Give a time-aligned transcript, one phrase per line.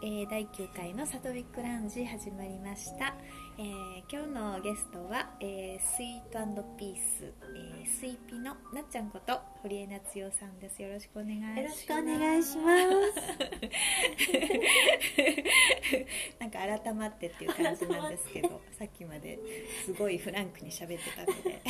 [0.00, 3.16] えー、第9回のサトビックラウンジ始まりました、
[3.58, 10.80] えー今日のゲストは、えースイートピース、えースイピのなっちゃんこと堀江夏代さんです。
[10.80, 11.60] よろしくお願いします。
[11.60, 13.18] よろしくお願いします。
[16.38, 19.38] なんか改まってっていう感じなんですけど さっきまで
[19.84, 21.60] すごいフランクに喋ってたので。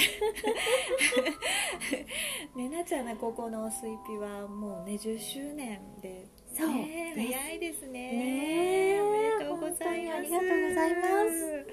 [2.57, 6.27] ねなっちゃんの高校のスイピはもうね10周年で
[6.59, 6.69] そう。
[6.69, 7.93] ね早いですね。
[7.93, 9.01] ねえ。
[9.01, 10.17] おめでとうございます。
[10.17, 11.47] ありがとうございます。
[11.57, 11.67] ね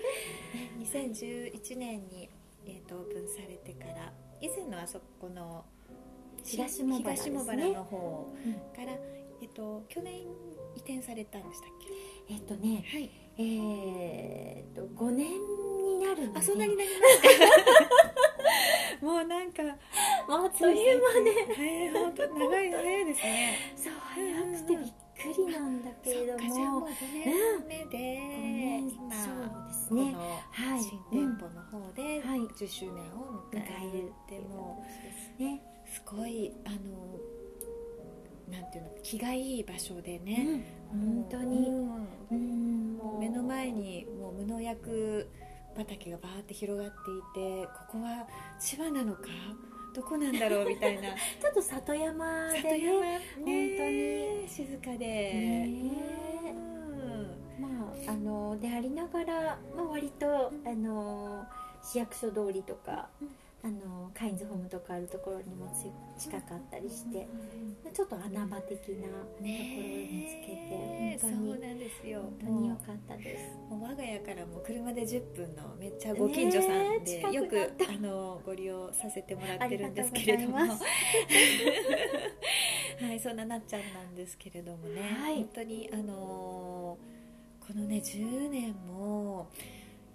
[0.79, 2.29] 2011年に、
[2.67, 5.65] えー、とオープンされてから以前のあそこの
[6.43, 7.15] 東茂原ね。
[7.15, 8.53] 東茂原の方うん。
[8.75, 8.97] から、
[9.41, 11.69] えっと、去年移転されたんでしたっ
[12.29, 13.09] えっとね、けはい。
[13.37, 15.27] えー、っと5年
[15.83, 17.21] になるので、あそんなになります。
[18.03, 18.04] か
[19.05, 23.57] もうなんかもうあっという間で、はい本当長い早いですね。
[23.75, 24.93] そう早くてびっ
[25.35, 26.79] くりなんだけれども。
[26.79, 28.17] うも、5年目で、
[28.81, 30.11] うん今そうですこね。
[30.11, 32.39] のはい新店舗の方ではい。
[32.39, 34.83] 10周年を迎えるっても
[35.39, 35.61] うね。
[35.87, 37.19] すごいあの
[38.59, 41.69] なんていうの気がいい場所でね、うん、本当に、
[42.31, 43.19] うん。
[43.19, 45.29] 目の前にもう無農薬
[45.75, 48.27] 畑がバーって広がっていてここは
[48.59, 49.21] 千葉なのか
[49.93, 51.03] どこなんだろうみたいな。
[51.39, 53.01] ちょっと里山で里山？
[53.45, 55.65] ね、ね静かで、ね
[56.51, 57.61] うん。
[57.61, 61.45] まああのでありながら、まあ割とあの
[61.81, 63.07] 市役所通りとか、
[63.65, 67.27] あのカインズホームとかあるところにもつ近かったりして、
[67.91, 73.57] ちょっと穴場的なところを見つけて、本当にそうなんですよ本当に良かったです。
[73.67, 80.65] もう我が家からも車で10分のめっちゃご近所さんねで、え近くよくあのご利用させてもらってるんですけれどもは
[83.13, 86.99] いそんななっちゃんなんですけれどもね、はい本当にあの
[87.59, 89.49] このね10年も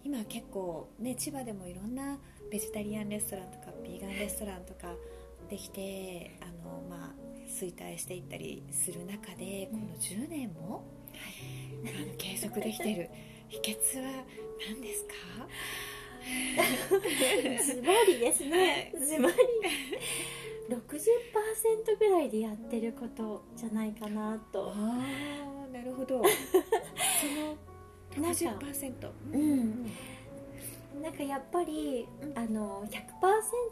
[0.04, 2.18] 今結構ね千葉でもいろんな
[2.50, 4.94] ベジタリアンレストランとかビーガンレストランとか
[5.48, 7.10] できてあのまあ
[7.48, 10.84] 衰退していったりする中でこの10年も、
[11.84, 13.10] あの継続できてる
[13.48, 14.24] 秘訣は
[14.70, 15.14] 何ですか？
[17.64, 18.92] ズバリですね。
[19.04, 19.34] ズバリ。
[20.68, 24.72] 60%ぐらいでやってることじゃないかなと。
[24.76, 25.00] あ
[25.68, 27.56] あなるほどその
[28.16, 28.34] なん。
[28.34, 29.86] か60%うん。
[31.02, 32.38] なんかやっぱり、うん。
[32.38, 32.86] あの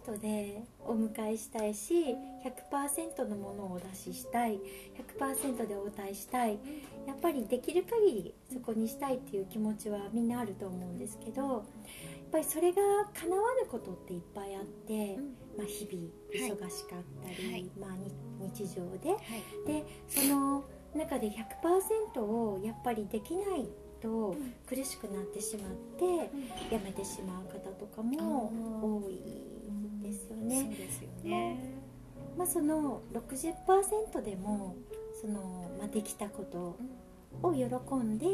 [0.06, 2.16] 100%でお迎えしたいし
[2.71, 4.60] 100%のものをお出ししたい。
[5.19, 6.59] 100%で応対したい。
[7.06, 11.62] やっぱりできる限りそこにしたいっていう気持ちはみんなあると思うんですけどやっ
[12.31, 12.82] ぱりそれが
[13.15, 15.34] 叶わぬことっていっぱいあって、うん。
[15.56, 17.70] まあ、日々忙しかったり、はい。
[17.81, 18.12] まあ、に
[18.55, 19.10] 日常で。
[19.10, 19.19] はい。
[19.66, 23.69] でその中で100%をやっぱりできない
[24.01, 26.31] とん苦しくなってしまって
[26.71, 28.53] 辞めてしまう方とかも
[29.03, 29.49] 多い
[30.03, 30.75] ですよそうね。
[30.77, 31.57] ですよね。
[32.37, 34.77] まあ、その60%でも
[35.21, 36.77] その、まあ、できたこと
[37.43, 38.27] を喜んで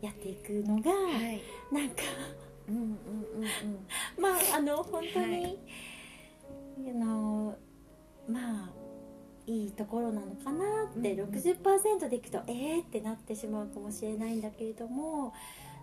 [0.00, 1.40] やっていくのがはい。
[1.72, 2.02] なんか
[4.18, 5.58] まああの本当に、はい。
[6.90, 7.56] あの
[8.28, 8.83] まあ
[9.46, 11.34] いいところなのかなって、うんうん。
[11.34, 15.32] 60%でいくとえーってなってしまうかもしれないんだけれども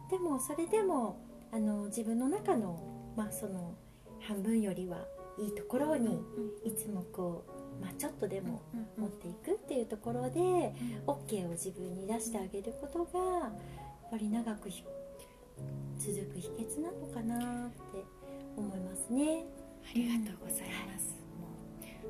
[0.10, 1.18] でもそれでも
[1.52, 3.76] あの自分の中の,、まあその
[4.20, 5.06] 半分よりは
[5.38, 6.22] いいところに
[6.64, 7.46] いつもこ
[7.80, 8.62] う、まあ、ちょっとでも
[8.98, 10.40] 持っていくっていうところで
[11.08, 13.52] OK を自分に出してあげることがやっ
[14.12, 14.84] ぱり長くひ
[15.98, 18.04] 続く秘訣なのかなって
[18.58, 19.46] 思いますね。
[19.84, 21.16] ありがとうございます。
[21.40, 21.48] も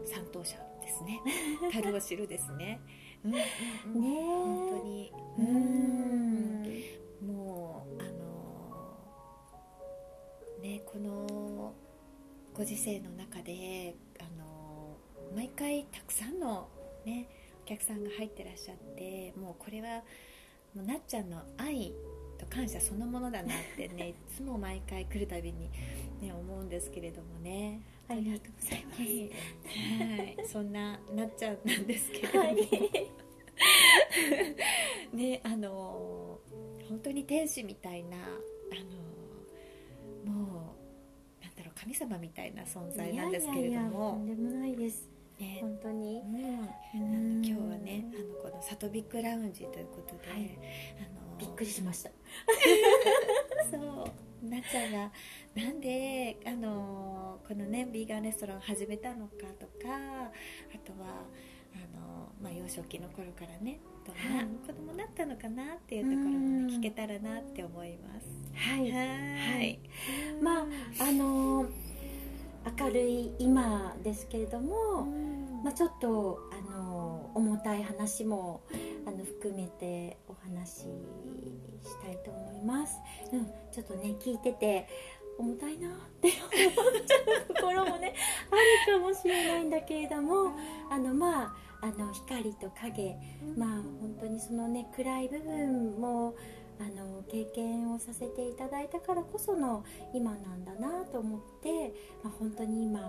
[0.04, 0.71] う賛同者
[1.06, 1.72] ですね。
[1.74, 2.80] 樽を知るですね。
[3.24, 3.40] うんうん
[3.96, 4.02] うん。
[4.02, 4.22] ねえ。
[4.22, 5.12] 本当に。
[5.38, 6.64] ううん。
[6.64, 6.92] ん
[7.22, 8.12] もうあの
[10.62, 11.74] ねこの
[12.54, 14.98] ご時世の中であの
[15.36, 16.68] 毎回たくさんの
[17.06, 17.28] ね
[17.64, 20.02] お客さんが入ってらっしゃってもうこれは
[20.76, 21.94] もうなっちゃんの愛
[22.38, 25.70] と感謝そのものだなってね いつも毎回来るたびに、
[26.22, 27.82] ね、思うんですけれどもね
[28.12, 29.02] ありがとうございます。
[29.02, 29.32] はい、
[30.18, 32.58] はい、そんななっちゃんなんですけれども、はい、
[35.16, 36.40] ねあの
[36.90, 38.22] 本当に天使みたいなあ
[40.26, 40.76] のも
[41.40, 45.10] うなんだろう神様みたいな存在なんですけれどいやいやいやともんでもないです。
[45.40, 46.98] ね本当にう。
[46.98, 50.58] ん今日はねあのこのサトビックラウンジということで、はい
[51.00, 52.12] あのびっくりしました。
[53.72, 55.12] そうなっちゃんが
[55.56, 61.26] なんであのこのねビーガンレストランを始めたのかとかあとは
[61.74, 64.48] あの、まあ、幼少期の頃からねどんなはい。
[64.66, 68.28] 子供だったのかなっていうところも、ね、聞けたらなって思います。
[68.56, 68.92] はい。
[68.92, 69.80] はい。
[70.42, 70.64] まあ
[71.00, 71.66] あの
[72.80, 75.06] 明るい今ですけれども、
[75.64, 78.62] まあ、ちょっとあの重たい話も
[79.06, 80.76] あの含めてお話し
[81.84, 82.98] したいと思います、
[83.32, 84.88] うん、ちょっとね聞いてて
[85.38, 85.92] 重たいなっ
[86.22, 87.16] て思っちゃ
[87.50, 88.14] うところもね
[88.52, 90.54] あるかもしれないんだけれども
[90.90, 91.54] あのまあ
[91.84, 93.18] あの光と影、
[93.58, 93.70] まあ
[94.02, 96.36] 本当にそのね暗い部分も
[96.80, 99.84] あの経験をさせていただいたからこその
[100.14, 101.94] 今なんだなと思って、
[102.24, 103.04] まあ、本当に今あ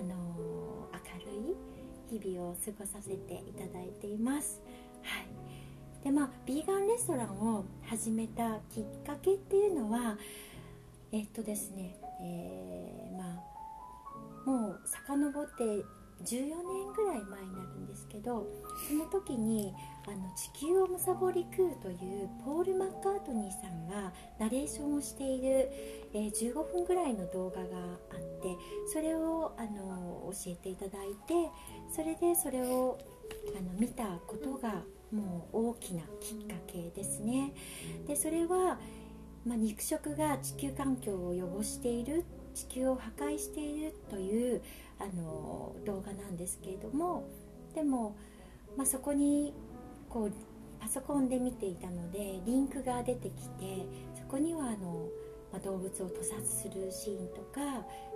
[0.00, 1.77] の明るい
[2.10, 4.60] 日々を過ごさせていただいています。
[5.02, 5.48] はい
[6.04, 10.16] でまあ、ビーガンレストランを始めたきっかけっていうのは
[11.10, 13.42] えっとですね、えー、ま
[14.46, 15.84] あもう遡って
[16.24, 18.46] 14年ぐらい前になるんですけど
[18.88, 19.72] その時に
[20.06, 21.94] あの「地球をむさぼり食う」とい
[22.24, 25.70] うポール・マッカートニーさんがナレーションをしている、
[26.12, 27.78] えー、15分ぐらいの動画が
[28.10, 28.56] あって
[28.92, 31.50] それをあの教えていただいて
[31.90, 32.98] それでそれを
[33.56, 34.82] あの見たことが
[35.12, 37.54] もう大きなきっかけですね。
[38.06, 38.78] でそれは、
[39.46, 42.24] まあ、肉食が地球環境を汚している
[42.54, 44.62] 地球を破壊しているという
[44.98, 47.28] あの動画なんですけれども
[47.74, 48.16] でも、
[48.76, 49.54] まあ、そこに
[50.08, 50.32] こう
[50.80, 55.08] パソコンで見ていたのでリンクが出てきてそこにはあの、
[55.52, 57.60] まあ、動物を屠殺するシーンとか、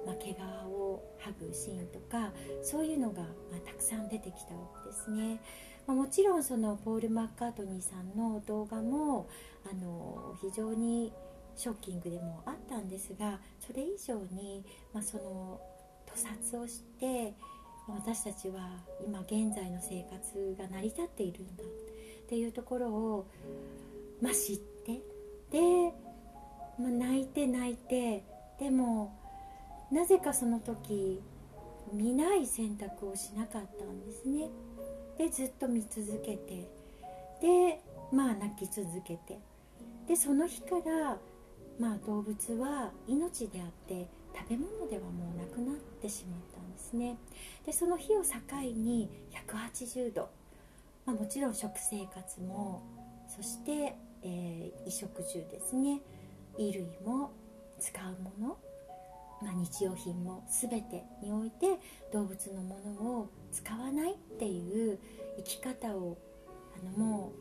[0.06, 0.36] まあ、毛皮
[0.68, 2.32] を剥ぐシーンとか
[2.62, 5.40] そういうのが、ま、たくさん出てきたわけですね。
[5.86, 9.28] ま、もちろんそのポール・マッカートニーさんの動画も
[9.70, 11.12] あの非常に
[11.56, 15.60] ショッキングでもあったんですがそれ以上に、まあ、その
[16.14, 17.34] 屠殺をして
[17.88, 18.70] 私たちは
[19.06, 21.66] 今現在の生活が成り立っているんだっ
[22.28, 23.26] ていうところを、
[24.20, 25.00] まあ、知って
[25.50, 25.92] で、
[26.78, 28.24] まあ、泣いて泣いて
[28.58, 29.18] でも
[29.90, 31.20] なぜかその時
[31.92, 34.48] 見ない選択をしなかったんですね
[35.18, 36.68] でずっと見続けて
[37.40, 37.80] で
[38.12, 39.38] まあ泣き続けて
[40.06, 41.18] でその日から
[41.78, 45.71] まあ動物は命であって食べ物ではもうなくな
[46.02, 47.16] ってしまったんですね。
[47.64, 48.28] でその日を境
[48.60, 49.08] に
[49.46, 50.28] 180度、
[51.06, 52.82] まあ、もちろん食生活も
[53.28, 56.00] そして、えー、衣食住ですね。
[56.56, 57.30] 衣類も
[57.78, 58.58] 使うもの、
[59.40, 61.78] まあ、日用品も全てにおいて
[62.12, 62.90] 動物のもの
[63.20, 64.98] を使わないっていう
[65.38, 66.18] 生き方を
[66.76, 67.32] あのも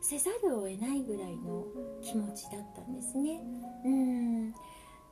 [0.00, 1.64] うせざるを得ないぐらいの
[2.02, 3.40] 気持ちだったんですね。
[3.84, 4.54] うん。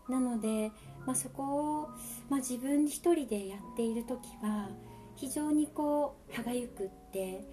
[0.09, 0.71] なので、
[1.05, 1.43] まあ、そこ
[1.83, 1.89] を、
[2.29, 4.69] まあ、自分一人でやっている時は
[5.17, 7.45] 非常にこう歯がゆくって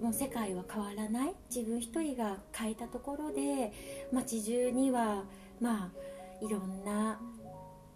[0.00, 3.72] もう世界は変わらない自分一人が変えたところで
[4.12, 5.24] 街中には
[5.60, 7.20] まあいろんな、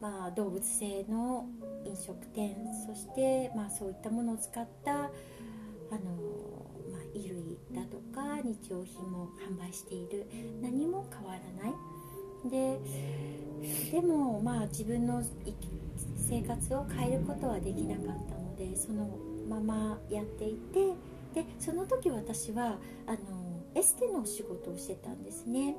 [0.00, 1.46] まあ、動物性の
[1.84, 2.56] 飲食店
[2.86, 5.10] そして、まあ、そういったものを使ったあの、
[6.90, 10.26] まあ、衣類だとか日用品も販売している。
[10.60, 11.91] 何も変わらない。
[12.44, 12.78] で
[13.92, 15.22] でもまあ自分の
[16.16, 19.16] 生活を変えることはできなかったのでその
[19.48, 20.94] ままやっていて
[21.34, 23.18] でその時私はあの
[23.74, 25.76] エステのお仕事をしてたんですね。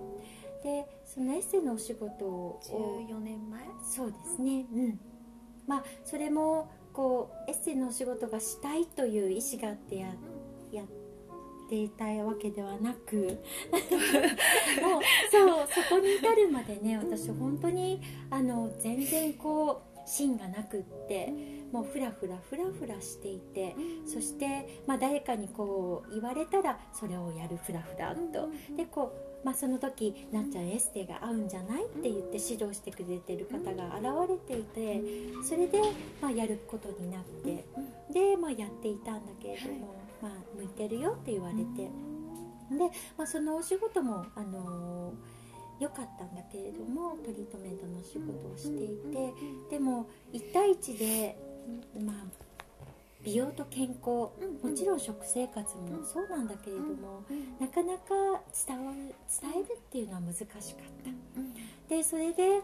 [0.63, 3.61] でそのエステのお仕事を14年前？
[3.83, 4.65] そうですね。
[4.73, 4.99] うん。
[5.67, 10.07] まあそれもこうエステのお仕事がしたいという意思があってや
[10.71, 10.83] や
[11.65, 15.01] っていたわけではなく もう
[15.31, 21.33] そうそこに至るまでね私本当にあの全然こう芯がなくって
[21.71, 28.49] もうフラフラフラフラしていてそして、まあ、誰かにこう言われたらそれをやるフラフラと。
[28.75, 31.85] でこう、まあ、その時なっちゃんエステが合うんじゃない？
[31.85, 35.01] って言って指導してくれてる方が現れていて
[35.43, 35.79] それで、
[36.21, 37.63] まあ、やることになって。
[38.11, 40.02] で、まあ、やっていたんだけれども。
[40.23, 41.91] まあ、向いてるよって言われて、で、
[43.17, 45.13] まあ、そのお仕事もあの
[45.79, 49.33] 良かったんだけれどもトリートメントの仕事をしていて。
[49.69, 51.37] でも1対1で、
[51.99, 52.15] まあ、
[53.23, 54.31] 美容と健康。
[54.63, 57.23] もちろん食生活もそうなんだけれども
[57.59, 60.73] なかなか伝わる伝えるっていうのは難しかった。
[61.89, 62.61] でそれで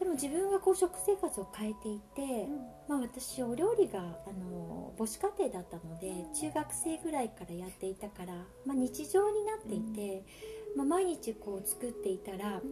[0.00, 2.56] でも自分がこう食生活を変えていて、うん、
[2.88, 10.24] まあ、私お料理があの母子家庭だったので中学生ぐらいからやっていたから、まあ、日常になっていて、
[10.72, 12.62] うん、まあ、毎日こう作っていたら、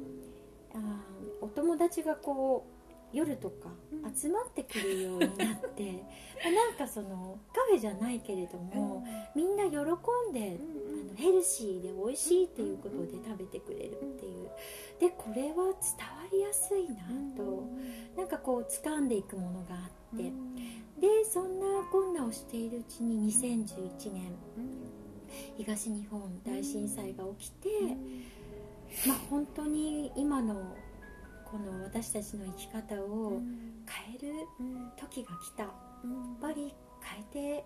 [0.75, 1.01] あ
[1.43, 2.78] お友達がこう
[3.13, 3.71] 夜とか
[4.15, 6.05] 集まってくるようになって、
[6.45, 14.51] まあ、なんかそのカフェじゃないけれども、みんな喜んで、あのヘルシーで美味しいっていうことで食べてくれるっていう。
[15.01, 15.75] でこれは伝わ
[16.31, 16.97] りやすいな
[17.37, 17.65] と。
[18.17, 20.33] なんかこう掴んでいくものがあって。
[21.01, 24.33] でそんなこんなをしているうちに2011年
[25.57, 27.69] 東日本大震災が起きて
[29.07, 30.75] まあ本当に今の
[31.51, 33.41] この私たちの生き方を
[33.87, 34.47] 変える
[34.97, 35.63] 時が来た。
[35.65, 35.73] やっ
[36.41, 36.75] ぱり
[37.33, 37.65] 変えて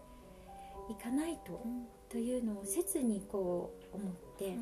[0.89, 1.61] いかないと
[2.09, 4.57] というのを切にこう思って。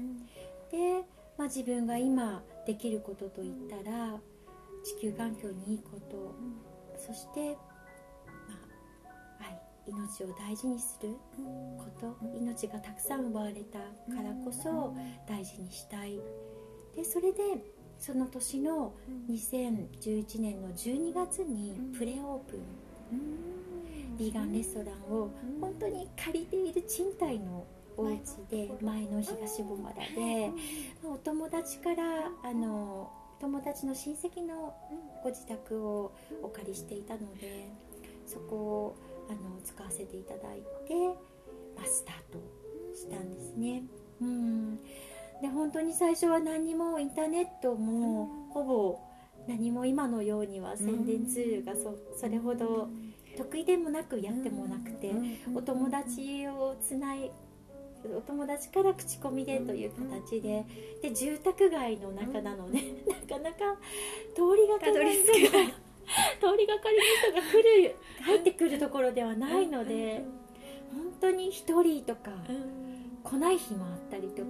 [0.71, 1.05] で、
[1.37, 4.19] まあ、自分が今できることといったら
[4.85, 6.35] 地球環境にいいこと。
[6.97, 7.57] そして、
[8.49, 8.55] ま
[9.41, 11.15] あ、愛命を大事にする
[11.79, 12.17] こと。
[12.39, 14.95] 命がたくさん奪われたからこそ
[15.29, 16.21] 大事にしたい。
[16.97, 17.43] でそれで
[18.01, 18.95] その年の
[19.29, 22.61] 2011年の12月にプレオープン。
[24.17, 25.31] ビーガンレストランを
[25.61, 27.67] 本当に借りている賃貸の
[27.97, 28.19] お家
[28.51, 30.51] で前の東ボマラで。
[31.05, 34.75] お友達からあの友達の親戚の
[35.23, 37.69] ご自宅をお借りしていたので
[38.27, 38.97] そこを
[39.29, 40.95] あの使わせていただいて、
[41.77, 42.39] まあ、スタート
[42.95, 43.83] したんですね。
[44.23, 44.81] うん
[45.41, 49.01] で本当に最初は何もインターネットもほぼ
[49.49, 52.89] 何も今のようには宣伝ツールがそそれほど
[53.37, 55.13] 得意でもなくやってもなくて
[55.55, 57.31] お友達をつない
[58.17, 60.65] お友達から口コミでという形で
[61.03, 63.59] で住宅街の中なのでなかなか
[64.35, 65.59] 通りがかりの人が
[66.41, 70.25] 通りがかりの人が来る入ってくるところではないので
[70.95, 72.31] 本当に1人とか
[73.23, 74.49] 来ない日もあったりとか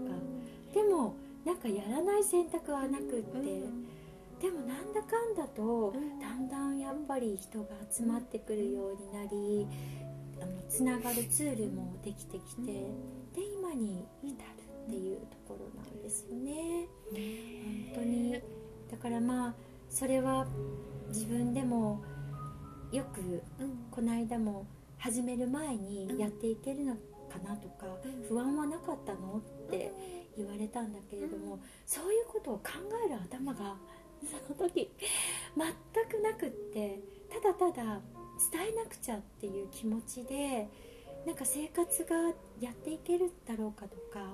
[0.73, 3.91] でもなんかやらない選択はなくって。
[4.41, 9.67] でもなんだかんだとだんだんやっぱり人が集まってくるようになり
[10.41, 14.35] あのつながるツールもできてきてで今に至る
[14.87, 16.89] っていうところなんですよね。
[17.95, 18.41] 本当に。
[18.91, 19.55] だからまあ
[19.91, 20.47] それは
[21.09, 22.03] 自分でも
[22.93, 23.43] よく
[23.91, 27.87] この間も始める前にやっていけるのかなとか
[28.29, 29.93] 不安はなかったのって
[30.43, 32.71] 言われたんだけれどもそういうことを考
[33.07, 33.77] える頭が
[34.23, 34.91] その時
[35.57, 38.01] 全くなくってただただ
[38.53, 40.69] 伝えなくちゃっていう気持ちで
[41.27, 42.17] なんか生活が
[42.61, 44.27] やっていけるだろうかとか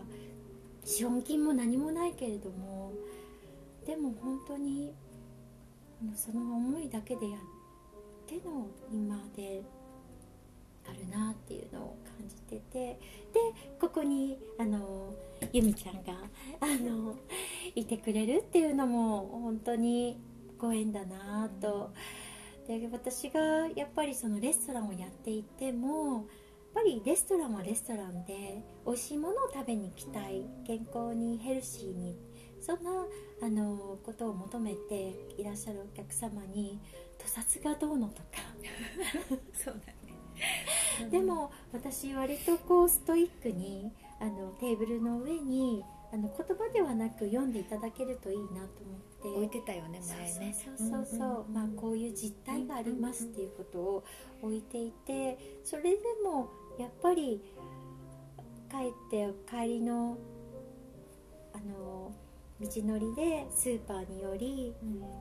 [0.84, 2.92] 資本金も何もないけれども
[3.84, 4.92] でも本当に
[6.14, 7.40] その思いだけでやっ
[8.26, 9.62] ての今で
[10.88, 12.98] あるなっていうのを感じててで
[13.80, 15.14] ここにあの
[15.52, 16.14] 由美ちゃんが
[16.60, 17.16] あの
[17.74, 20.18] いてくれるっていうのも本当に
[20.58, 21.90] ご縁だなと。
[22.66, 23.40] で私が
[23.76, 26.24] やっぱりそのレストランをやっていてもやっ
[26.74, 30.44] ぱりレストランはレストランで美味しいものを食べに行きたい。
[30.66, 32.18] 健康にヘルシーに
[32.60, 32.90] そんな
[33.42, 36.80] あのことを求めていらっしゃるお客様に
[37.18, 38.26] 屠殺がどうのとか。
[39.54, 39.96] そうだね。
[41.10, 48.66] でも私割とこうストイックにあのテーブルの上にあの言葉ではなく読んでいただけるといいなと思っ
[49.00, 49.06] て。
[49.26, 50.54] 置いてたよね前ね。
[50.54, 51.52] そうそうそう。
[51.52, 54.04] まあこういう実態がありますっていうことを
[54.42, 56.48] 置いていてそれでも
[56.78, 57.42] やっぱり
[58.70, 60.18] 帰って帰りの
[61.52, 62.12] あの
[62.60, 64.74] 道のりでスーパーにより、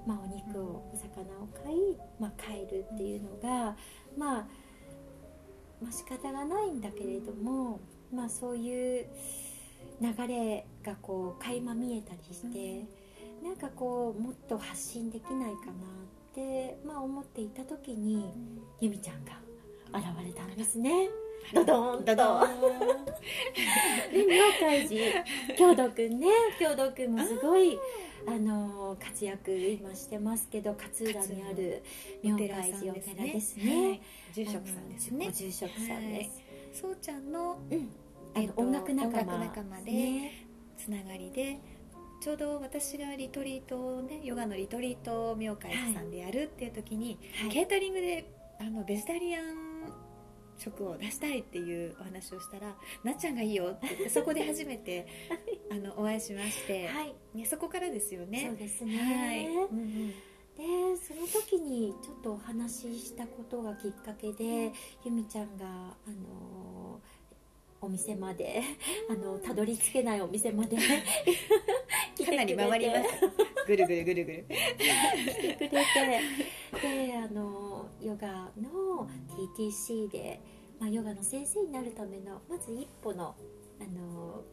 [0.07, 3.75] まあ、お肉をお魚を買い、まあ、帰るっていうのが、
[4.17, 4.47] まあ、
[5.81, 7.79] まあ仕方がないんだけれども、
[8.13, 9.05] まあ、そういう
[10.01, 12.85] 流れがこう垣間見えたりして、
[13.43, 15.75] なんかこうもっと発信できないかなっ
[16.33, 18.25] て、まあ、思っていた時に
[18.81, 19.33] 由美ちゃんが
[19.93, 21.09] 現れたんですね。
[21.53, 22.47] ドドンドドン。
[24.11, 25.23] で妙海寺
[25.57, 26.27] 郷土くんね
[26.59, 27.77] 郷土くんもすごい
[28.27, 31.83] あの活躍今してますけど勝浦にある
[32.23, 34.01] 妙海寺お寺ですね、はい
[34.33, 35.25] 住職さんですね。
[35.27, 36.29] ご住職さんで
[36.73, 37.89] す、そうちゃんのうん。
[38.33, 39.37] あのえっと音楽仲間。
[39.37, 40.45] 仲間でね。
[40.77, 41.57] つながりで
[42.21, 47.49] ちょうど私がリトリートをねヨガのリトリートを明海さんでやるっていう時に、はい。
[47.49, 49.43] ケータリングであのベジタリアン
[50.57, 55.05] 食を出したいっていうお話をしたら「なっちゃんがいいよ」って言ってそこで初めて
[55.69, 57.15] あのお会いしまして、はい。
[57.33, 58.47] ね、そこからですよね。
[58.47, 60.09] そうですね、はい、うんうん。
[60.09, 60.63] で
[60.95, 64.71] その時にちょっとお話ししたことがきっかけで
[65.03, 67.01] 由美ちゃんがあの
[67.81, 68.61] お店まで
[69.09, 70.77] あのたどり着けないお店まで
[72.15, 73.65] 来てくれてかなり回りました。
[73.67, 74.45] ぐるぐるぐるぐる。
[74.47, 75.83] 来てくれ
[76.79, 77.74] てであの
[78.05, 79.09] ヨガの
[79.57, 80.39] TTC で、
[80.79, 83.35] まあ、ヨガの先生になるためのまず一歩の
[83.81, 84.43] あの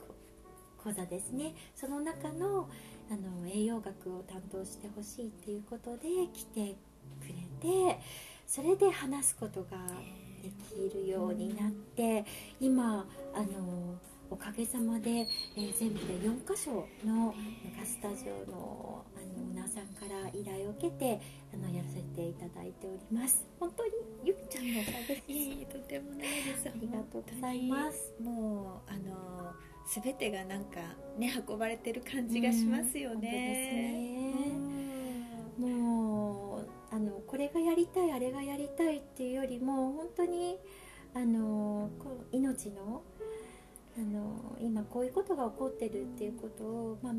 [0.82, 1.54] 講座ですね。
[1.76, 2.68] その中の
[3.10, 6.76] あの栄養学を担当してほしいっていうことで来て
[7.20, 8.00] くれて
[8.46, 9.76] それで話すことが
[10.42, 10.48] で
[10.90, 12.24] きるようになって
[12.58, 13.98] 今あの
[14.32, 17.34] おかげさまで、えー、全部で4箇所のヨ
[17.78, 21.20] ガスタジオのあの皆さんから依頼を受けて
[21.52, 23.44] あのやらせていただいております。
[23.60, 23.90] 本当に
[24.24, 25.22] ゆきちゃんのおかげです。
[25.28, 26.66] いいとてもないです。
[26.66, 28.14] ありがとうございます。
[28.22, 29.52] もうあの
[30.02, 30.80] 全てがなんか
[31.18, 34.32] ね運ばれてる感じがしますよね。
[35.58, 35.72] うん、ね。
[35.76, 40.58] もうあのこれがやりたいあれがやりたいっていうよりも本当に
[41.14, 43.02] あのこう命の
[43.98, 47.12] あの今こういうことが起こってるっていうことを、まあ、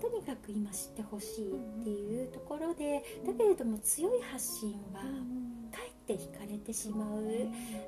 [0.00, 5.00] とにかく今知ってほしいっていうところで、だけれども強い発信は
[5.72, 7.22] かえって惹かれてしまう、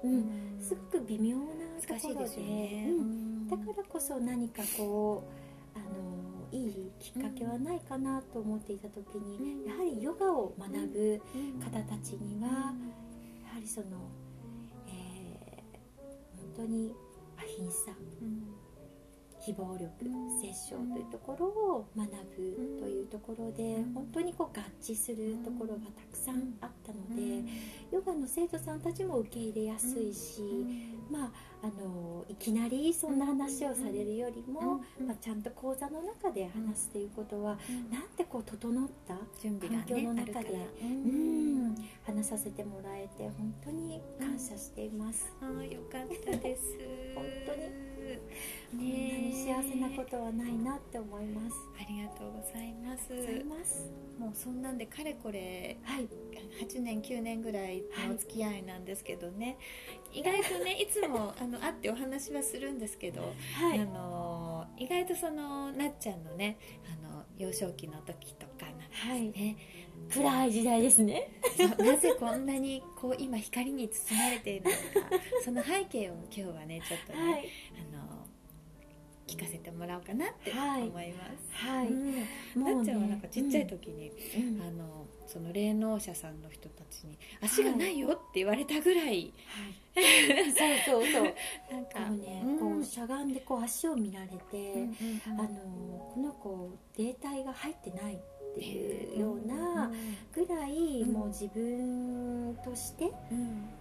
[0.04, 0.58] うん。
[0.60, 5.24] すごく微妙なところで、ね、うん、だからこそ何かこ
[5.74, 11.20] うあのいいきっかけはないかなと思っていた時に、やはりヨガを学ぶ
[11.62, 12.72] 方たちには、やは
[13.60, 13.86] りその、
[14.88, 16.94] えー、本当に
[17.38, 17.92] アヒンサ、
[19.40, 19.88] 非暴力、
[20.42, 27.44] 殺生というところを学ぶというところで、本当にこう合致するところがたくさんあったので、
[27.92, 30.42] ヨガの生徒さんたちも受け入れやすいし、
[31.10, 31.30] まあ、
[31.62, 37.58] あのいきなりそんな話をされるよりも、まあ、ちゃんと講座の中で話すということは、
[37.92, 41.55] なんてこう整った環境の中で、うん
[42.04, 45.32] 話させてもらえて本当に感謝しています。
[45.40, 46.62] あよかったです。
[47.14, 47.86] 本当に。
[48.70, 51.56] こんなに幸せなことはないなって思います。
[51.80, 54.06] ありがとうございます。
[54.18, 56.08] もうそんなんでかれこれ、はい、
[56.64, 59.58] 8年9年ぐらいのお付き合いなんですけどね、
[60.10, 63.20] はい、意外とね いつもあの会ってお話はするんですけど、
[63.54, 66.56] はい、あの意外とそのなっちゃんのね
[66.86, 68.66] あの幼少期の時とか
[69.06, 69.56] なんですね、
[70.12, 71.30] 暗い時代ですね
[71.78, 74.76] なぜこんなにこう今光に包まれているのか
[75.44, 77.48] その背景を今日はねちょっとね、はい、
[77.92, 78.26] あの
[79.26, 81.66] 聞かせてもらおうかなって思います。
[81.66, 81.88] はい。
[81.88, 82.14] うん、
[82.64, 89.06] なっちゃんはなんかちっちゃい時に、うん、あのその霊能者さんの人たちに足がないよって言われたぐらい。
[89.06, 89.32] はい。
[90.86, 91.34] そうそうそう。
[91.72, 94.88] なんかね、うん、こうしゃがんでこう足を見られて、
[95.26, 95.48] あの
[96.14, 98.20] この子霊体が入ってない。
[98.56, 99.90] っていうような
[100.34, 103.12] ぐらい、もう自分として、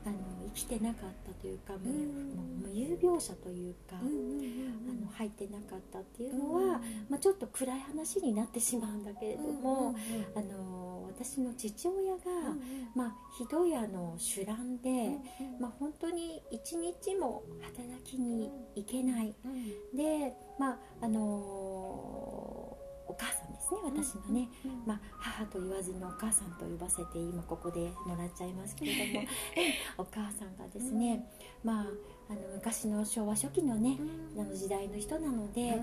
[0.06, 0.16] あの
[0.48, 9.96] 生きてなかったというか、もう無有病者というか、あの入ってなかったっていうのは、まあ、ちょっと暗い話になってしまうんだけれども、
[10.36, 12.22] あの私の父親が、
[12.96, 15.18] まあ、ひどいあの酒乱で、
[15.60, 19.34] まあ、本当に一日も働きに行けない、
[19.94, 21.22] で、まああの
[23.08, 23.28] お母
[23.65, 29.25] ですね私のね、うんうん、まあ、母と言わずにお母さんと呼ばせて今ここでもらっちゃいますけれども。
[29.97, 31.28] お母さんがですね、
[31.63, 31.86] まあ、
[32.30, 33.97] あの昔の昭和初期のね、
[34.38, 35.82] あの時代の人なので、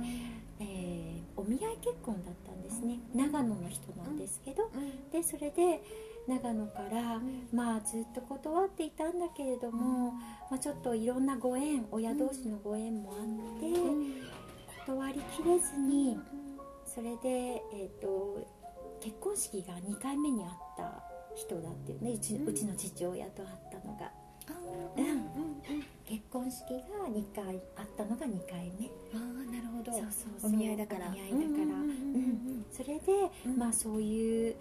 [0.61, 3.01] えー、お見合い結婚だったんですね。
[3.15, 4.71] 長野の人なんですけど、
[5.11, 5.83] でそれで
[6.29, 7.21] 長野から、
[7.53, 10.13] まあ、ずっと断っていたんだけれども、
[10.51, 16.19] まあ、ちょっといろんなご縁親同士のご縁もあって、断りきれずに。
[16.95, 18.47] それで、えーと、
[19.01, 21.03] 結婚式が2回目にあった
[21.35, 24.13] 人だっていうねうち,、うちの父親と会ったのが。
[24.97, 28.87] うんうん、結婚式が2回あったのが2回目。
[28.87, 29.93] ああなるほど。
[29.93, 31.07] そうそうそうお見合いだから。
[31.07, 31.83] お見合いだから。
[32.73, 34.57] それで、うん、まあそういう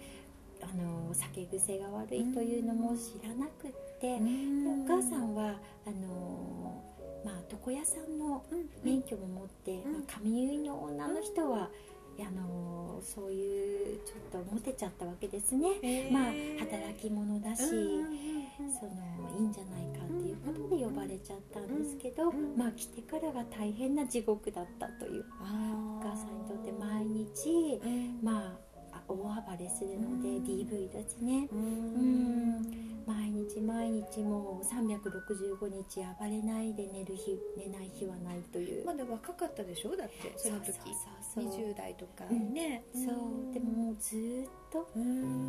[0.62, 6.82] あの酒癖が悪いというのも知らなくって、うん、お母さんはあの
[7.24, 8.44] まあ床屋さんの
[8.82, 11.68] 免許も持って、まあ、髪結いの女の人は、
[12.20, 17.78] あのそういうちょっとモテちゃったわけですね、えー、まあ働き者だし、その
[19.38, 27.80] いいんじゃないかっていうことで呼ばれちゃったんですけど、まあ来てからが大変な地獄だったというお母さんにとって毎日、
[28.22, 28.56] ま
[28.92, 29.24] あ大暴
[29.58, 31.48] れするので、DV ですね。
[31.52, 32.92] うん。
[33.04, 38.86] 毎日毎日もう365日暴れないで寝る日寝ない日はないという。
[38.86, 39.96] まだ若かったでしょ？
[39.96, 40.66] だってその時。
[40.66, 40.84] そう
[41.36, 43.52] 20代とかね、うん、そう。
[43.54, 44.88] でももうずっと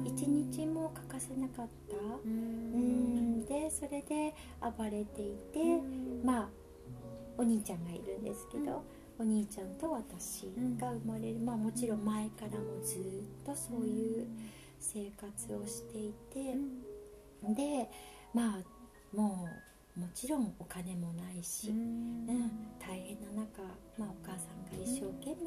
[0.05, 1.95] 一日も欠かせなかった。
[2.25, 3.45] うん。
[3.45, 5.59] でそれで暴れていて
[6.23, 6.49] まあ
[7.37, 8.83] お兄ちゃんがいるんですけど、
[9.19, 10.43] お兄ちゃんと私
[10.79, 14.27] が生まれる、まあもちろん前からもずっとそういう
[14.79, 16.55] 生活をしていて、
[17.53, 17.89] で
[18.33, 19.62] まあもう
[19.95, 22.25] もちろんお金もないし、うん、
[22.79, 23.61] 大変な中、
[23.97, 25.03] まあ、お母さんが一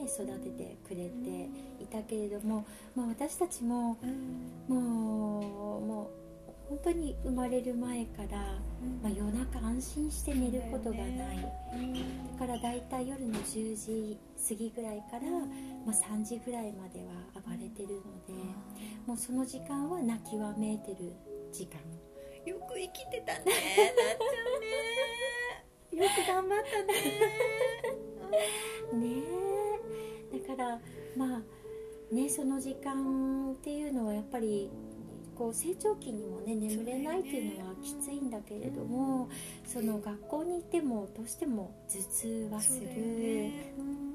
[0.07, 1.49] 育ててくれて
[1.83, 4.75] いたけれども、まあ、私たちもうん。
[4.75, 6.27] もうもう
[6.69, 8.59] 本当に生まれる前から、
[9.01, 11.37] まあ、夜中安心して寝ることがない、
[12.33, 15.31] だからだいたい夜の10時過ぎぐらいから、
[15.87, 18.33] まあ、3時ぐらいまでは暴れてるので
[19.07, 21.13] もうその時間は泣きわめいてる
[21.53, 21.79] 時間。
[21.79, 21.96] よ
[22.77, 23.39] く生きてたね。
[23.39, 26.05] なっちゃんね。
[26.05, 26.83] よく頑張った
[28.93, 29.01] ね。
[29.01, 29.23] ね
[30.35, 30.39] え。
[30.39, 30.81] だから
[31.17, 34.71] まあねその時間っていうのはやっぱり
[35.35, 39.29] こう成長期にもね眠れないっていうのはきついんだけれども
[39.67, 43.73] その学校に行ってもどうしても頭痛はする、ね。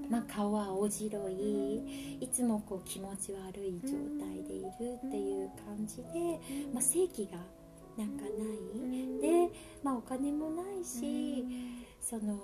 [0.10, 1.78] まあ、顔は青白い。
[2.20, 4.68] いつもこう気持ち悪い状態でいる
[5.08, 6.38] っていう感じで、
[6.74, 7.40] まあ、正気が
[7.98, 9.22] なんかない。
[9.22, 11.46] で、まあ、お金もないし
[12.00, 12.40] その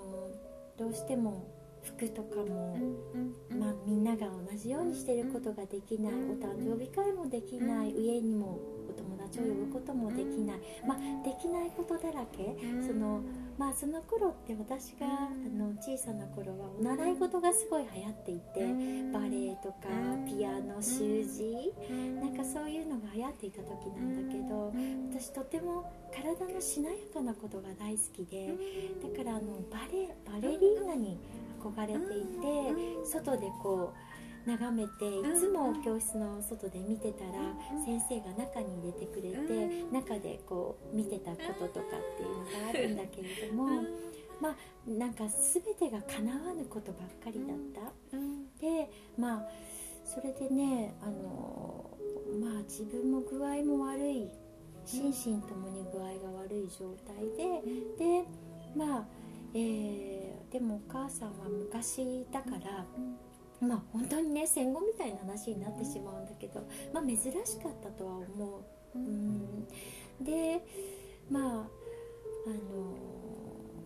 [0.76, 1.46] どうしても
[1.82, 2.78] 服とかも、
[3.58, 6.12] まあ、みんなが同じようにしてることができない。
[6.12, 7.94] お誕生日会もできない。
[7.94, 8.58] 上にも
[8.88, 12.56] お友達を呼ぶこともできない、まあ、できないことだらけ。
[12.86, 13.22] その
[13.58, 18.60] まあその頃って私があの小さな頃はお習い事がすごい流行っていて
[19.12, 19.88] バレエとか
[20.24, 21.72] ピアノ習字
[22.20, 24.72] なんかそういうのが流行っていた時なんだけど
[25.10, 28.54] 私とても体のしなやかなことが大好きで
[29.02, 31.18] だからあのバレバレリーナに
[31.60, 34.07] 憧れていて外でこう
[34.46, 37.32] 眺めていつも教室の外で見てたら
[37.84, 43.82] 先生が中に入れてくれて中でこう見てたこととかっていうのがあるんだけれども
[44.40, 48.18] まあなんか全てが叶わぬことばっかりだった。
[48.60, 49.48] でまあ
[50.04, 51.90] それでねあの
[52.40, 54.28] まあ自分も具合も悪い。
[54.86, 57.60] 心身ともに具合が悪い状態で
[57.98, 58.24] で
[58.74, 59.06] まあ、
[59.52, 62.86] えーでもお母さんは昔だから
[63.60, 68.58] まあ本当にね戦後みたいな話になってしまうんだけどまあ珍しかったとは思
[68.94, 68.98] う。
[68.98, 69.64] うん、
[70.24, 70.62] で
[71.30, 72.96] まああの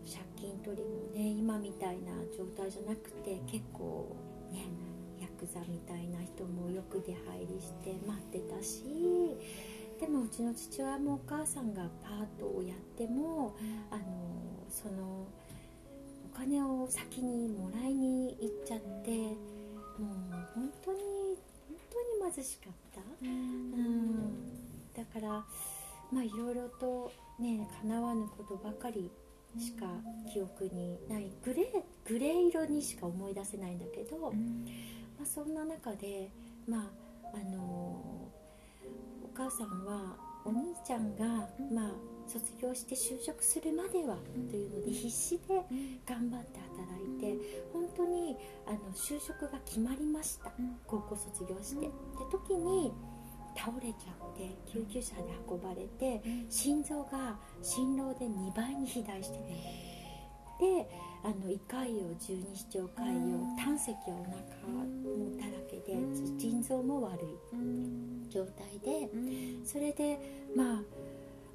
[0.05, 4.17] 借金取りもね今みたいな状態じゃなくて結構
[4.51, 4.67] ね
[5.21, 8.85] ヤクザみたいな人もよく出入りして待ってたし
[10.01, 13.55] でもうちの父親もお母さんがパートをやっても
[13.91, 14.03] あの
[14.69, 15.27] その
[16.33, 19.37] お金を先にもらいに行っちゃって
[20.55, 21.77] 本当に本
[22.21, 23.01] 当に貧しかった？
[23.23, 24.13] うん。
[24.95, 25.45] だから
[26.13, 29.11] まあいろいろとね叶わぬことばかり
[29.59, 29.87] しか
[30.33, 34.29] 記憶にないグレーグレー色にしか思い出せないんだけど、ま
[35.23, 36.31] あ、そんな中で
[36.67, 36.81] まあ
[37.35, 38.31] あのお
[39.35, 41.25] 母さんはお兄ちゃんが、
[41.73, 41.91] まあ、
[42.27, 44.17] 卒業して就職するまでは
[44.51, 45.63] というので必死で
[46.07, 47.37] 頑張って働いて
[47.73, 50.53] 本当にあの就職が決まりました。
[50.87, 51.87] 高校卒業して。
[51.87, 51.91] で
[52.31, 52.93] 時に
[53.55, 59.39] 倒れちゃって救急車で運ばれて心臓が心労で2倍に肥大して。
[59.39, 59.93] ね
[60.63, 60.89] で
[61.25, 65.97] あの胃潰瘍十二指腸潰瘍胆石はお腹もだらけで
[66.39, 69.09] 腎臓も悪い状態で
[69.65, 70.19] それで
[70.55, 70.83] まあ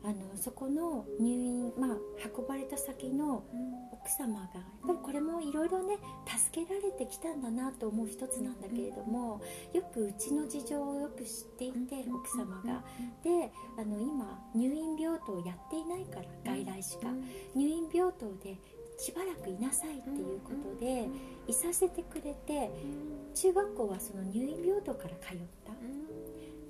[0.07, 1.97] あのそこの入院、まあ、
[2.33, 3.43] 運ばれた先の
[3.91, 9.41] 奥様がやっぱりこれもいろいろね助けられてきたんだなと思う一つなんだけれども
[9.73, 12.85] よくうちの事情をよく知っていて奥様が。
[13.21, 17.07] であの今入院病棟やっていないから外来しか
[17.53, 18.55] 入院病棟で
[18.97, 21.09] しばらくいなさいっていうことで
[21.47, 22.71] いさせてくれて
[23.35, 25.73] 中学校はその入院病棟から通った。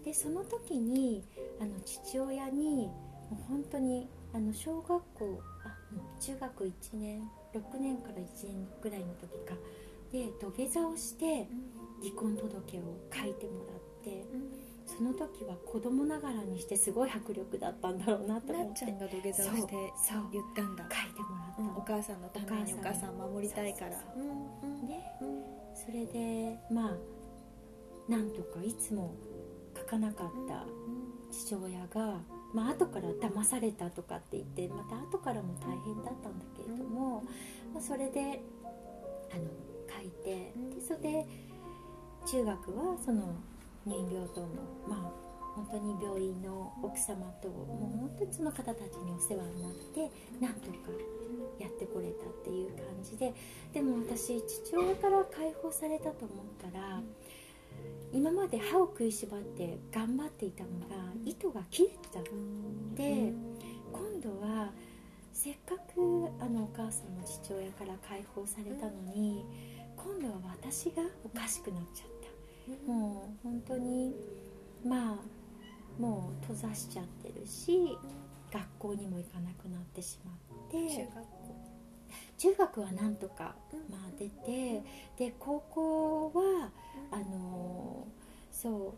[0.04, 1.24] でその時に
[1.60, 2.90] あの父親に
[3.30, 7.22] もう本当にあの小学校あうん中学1年
[7.54, 9.56] 6年から1年ぐらいの時か。
[10.12, 11.48] で土下座をして
[12.02, 12.82] 離婚届を
[13.14, 14.26] 書いてもらって
[14.86, 18.86] その時は子供ながらにしてすごい迫力だったんだろうなとな思って。
[18.86, 19.76] っちゃんが土下座をして
[20.32, 20.86] 言ったんだ。
[20.90, 21.70] 書いてもらったの。
[21.70, 23.92] うんお母さんのためにおお母さん守りたいから。
[23.92, 24.84] そうそううんう。
[24.86, 25.44] んねうん。
[25.76, 29.14] それでまあなんとかいつも
[29.78, 30.66] 書かなかった
[31.32, 32.22] 父親が、
[32.58, 37.24] まあ後から騙されたとかって言ってまた後からも大変だったんだけれども、
[37.72, 38.42] まあ、それで
[39.32, 39.44] あの
[39.96, 41.26] 書いてでそれで
[42.26, 43.36] 中学はその
[43.86, 44.48] 入院病棟の
[44.90, 50.78] まあ本当に病院の奥様ともう本当にその方たちにお世話になってなんとか
[51.60, 53.34] やってこれたっていう感じで
[53.74, 57.02] でも私父親から解放されたと思ったら
[58.18, 62.96] 今まで歯を食いしばって頑張っていたのが糸が切れてたうん。
[62.96, 63.32] で
[63.94, 64.72] 今度は
[65.32, 69.46] せっかくあのお母さんの父親から解放されたのに
[69.96, 72.08] 今度は私がおかしくなっちゃっ
[72.88, 72.92] た。
[72.92, 74.16] もう本当に
[74.84, 77.96] まあもう閉ざしちゃってるし
[78.52, 80.36] 学校にも行かなくなってしまっ
[80.72, 80.78] て。
[80.90, 81.37] 中学校
[82.38, 83.56] 中学はなんとか、
[83.90, 84.84] まあ、出て
[85.18, 86.70] で高校は
[87.12, 88.08] あの
[88.52, 88.96] そ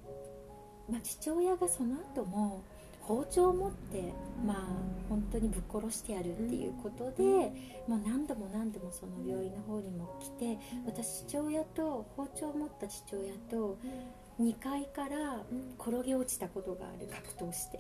[0.87, 2.63] う、まあ、父親がその後も
[3.01, 4.13] 包丁を持って
[4.45, 4.57] まあ
[5.09, 7.51] 本当にぶっ殺してやるっていうことで、
[7.87, 13.79] まあ、何度も何度もその病院の方にも来て私父親と包丁を持った父親と
[14.39, 15.43] 2階から
[15.79, 17.79] 転げ落ちたことがある格闘して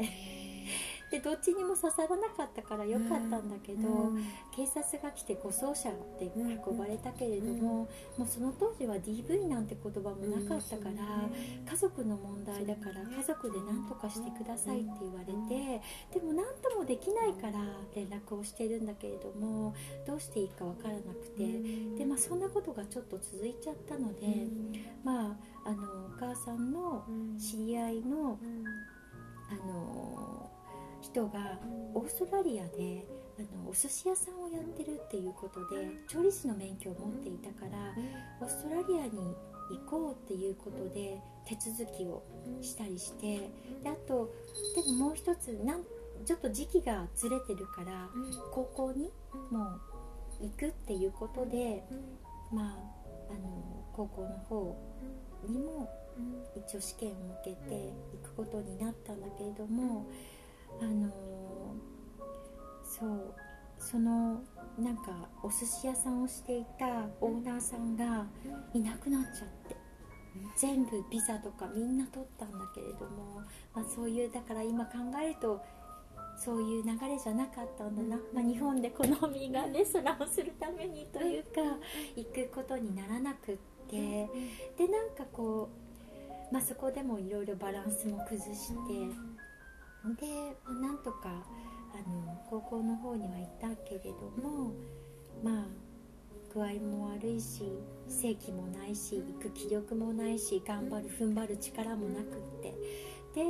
[1.11, 4.13] でどっちにも刺さらなかったからよかったんだけど、
[4.55, 6.31] 警察が来て護送車で
[6.65, 11.29] 運ばれたけれども、もうその当時は DV なんて言葉もなかったから、
[11.69, 15.81] 家族の問題だから家族で何とかしてくださいって言われて
[16.13, 17.59] でも何ともできないから
[17.95, 19.73] 連絡をしてるんだけれども
[20.05, 24.47] どうしていいか分からなくてで、まあ、そんなことがちょっと続いちゃったので、
[25.03, 27.05] まあ、あのお母さんの
[27.39, 28.39] 知り合いの
[29.51, 30.51] あの
[31.11, 31.57] 人が
[31.93, 33.05] オーストラリアで
[33.39, 37.77] あのお寿司屋さんをやってるっていうことで調理師の免許を持っていたから
[38.41, 39.35] オーストラリアに
[39.69, 42.23] 行こうっていうことで手続きを
[42.61, 43.37] したりして
[43.83, 44.31] であと
[44.75, 45.83] でももう一つなん
[46.25, 48.09] ちょっと時期がずれてるから
[48.51, 49.11] 高校に
[49.51, 49.65] も
[50.41, 51.83] う行くっていうことで
[52.51, 54.75] まああの高校の方
[55.47, 55.89] にも
[56.55, 57.93] 一応試験を受けて
[58.23, 60.05] 行くことになったんだけれども
[60.81, 61.09] あの
[62.83, 63.35] そう
[63.77, 64.41] その
[64.77, 68.25] なんかお寿司屋さんをしていたオーナーさんが
[68.73, 69.75] いなくなっちゃって
[70.57, 73.41] 全部ビザとかみんな取ったんだけれども、
[73.73, 75.61] まあ、そういうだから今考えると
[76.37, 81.49] そういう流れじゃなかったんだな、まあ、日本でこのミーガンレストランをするためにというか
[82.15, 83.59] 行くことにならなくって。
[83.91, 85.69] でなんかこ
[86.51, 88.73] う、まあ、そこでもいろいろバランスも崩して
[90.05, 91.29] で、まなんとか
[91.93, 94.73] あの高校の方には行ったけれども
[95.43, 95.65] まあ
[96.53, 97.63] 具合も悪いし
[98.07, 102.73] 正気もないし行く気力もないし頑張る踏ん張る力もなくって。
[103.35, 103.43] で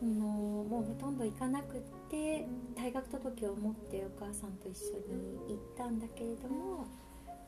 [0.00, 6.86] もうもうほとんど行かなくって退学届を持ってお母さんと一緒に行ったんだけれども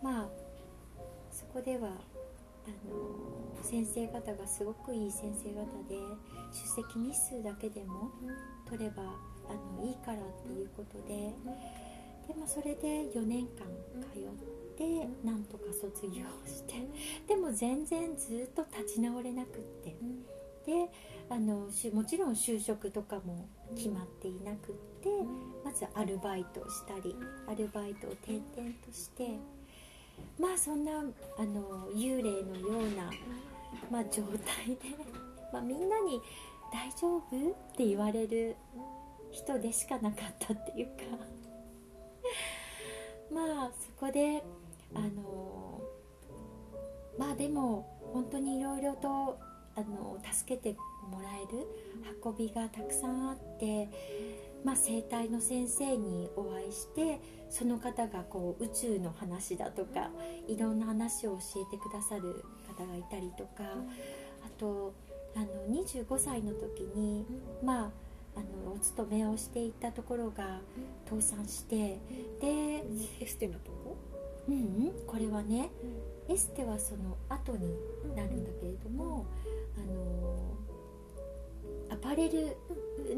[0.03, 0.29] まあ
[1.31, 1.93] そこでは
[2.67, 5.97] あの先生方がすごくいい先生方で
[6.53, 8.11] 出席日数だけでも
[8.69, 9.03] 取れば
[9.49, 11.35] あのいいからっていうことで
[12.29, 13.67] で、まあ、それで4年間
[14.01, 14.23] 通っ
[14.77, 16.75] てなんとか卒業して
[17.29, 19.97] でも全然ずっと立ち直れなくって
[20.67, 20.89] で
[21.29, 25.09] あのもちろん就職とかも決まっていなくって
[25.65, 27.17] まずアルバイトしたり
[27.49, 28.43] アルバイトを転々
[28.87, 29.39] として
[30.39, 33.11] まあそんなあの幽霊のような、
[33.91, 34.97] まあ、状態で、
[35.53, 36.21] まあ、みんなに
[36.73, 38.57] 「大丈夫?」って言われる
[39.31, 40.93] 人でしかなかったっていうか
[43.33, 44.43] まあそこで
[44.95, 45.81] あの
[47.19, 49.39] まあでも本当にいろいろと
[49.75, 50.79] あの助けて
[51.11, 51.67] もらえる
[52.23, 53.89] 運びがたくさんあって、
[54.65, 57.21] まあ、生態の先生にお会いして
[57.51, 60.11] その方がこう宇宙の話だとか
[60.49, 63.65] いろんな話を教えてくださる方がいたりとか
[64.45, 64.95] あと
[65.35, 65.47] あの
[65.83, 67.25] 25歳の時に、
[67.63, 67.91] まあ、
[68.37, 70.61] あのお勤めをしていたところが
[71.09, 71.99] 倒産して
[72.41, 72.85] で
[73.21, 73.97] エステのとこ？
[74.49, 75.71] うんうんこれはね
[76.29, 77.77] エステはその後に
[78.17, 79.27] なるんだけれども、
[79.77, 80.55] あの
[81.93, 82.57] アパレル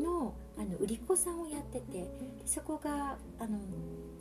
[0.02, 2.08] のあの売り子さんをやっててで
[2.44, 3.58] そこがあの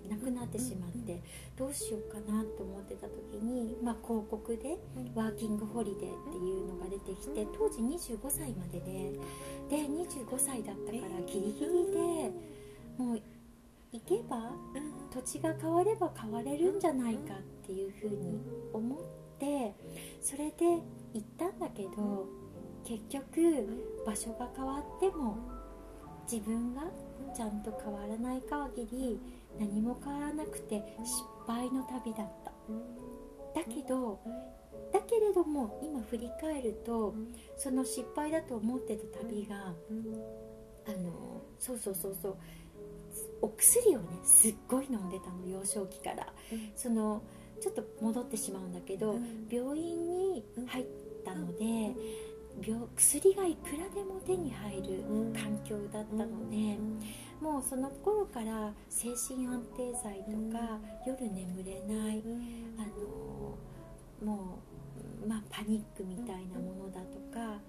[0.09, 1.21] なくなってしまって
[1.57, 4.77] どうしようかなと思ってた時に、まあ、広告で
[5.15, 9.11] ワーキングホリデーっていうのが出てきて当時25歳までで
[9.69, 12.31] で25歳だったからギリギリで
[12.97, 13.21] もう
[13.91, 14.51] 行けば
[15.13, 18.41] 土地が変われば変われるんじゃないかっていうふうに
[18.73, 18.99] 思っ
[19.39, 19.73] て
[20.21, 20.81] それで
[21.13, 22.42] 行ったんだけど
[22.85, 25.37] 結局場所が変わっても
[26.29, 26.81] 自分が
[27.35, 29.19] ちゃんと変わらない限り
[29.59, 32.51] 何も変わらなくて失敗の旅だった。
[33.55, 34.19] だけど
[34.91, 37.13] だけれども今振り返ると
[37.57, 42.35] その失敗だと思ってた旅があのそうそうそうそう
[43.41, 46.33] お薬をねすっごい飲んでたの幼少期から。
[46.75, 47.21] その
[47.61, 49.15] ちょっと戻ってしまうんだけど、
[49.49, 50.85] 病院に入っ
[51.23, 51.95] たので、病
[52.95, 56.77] 薬がいくらでも手に入る環境だったので、
[57.41, 62.23] もうその頃から精神安定剤とか、夜眠れない、
[62.77, 63.57] あの
[64.23, 64.59] も
[65.49, 67.59] パニックみたいなものだとか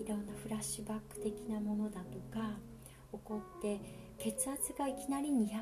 [0.00, 2.56] いろんなフラッシュバック的なものだとか
[3.12, 3.80] 起こって
[4.18, 5.54] 血圧がいきなり200になっ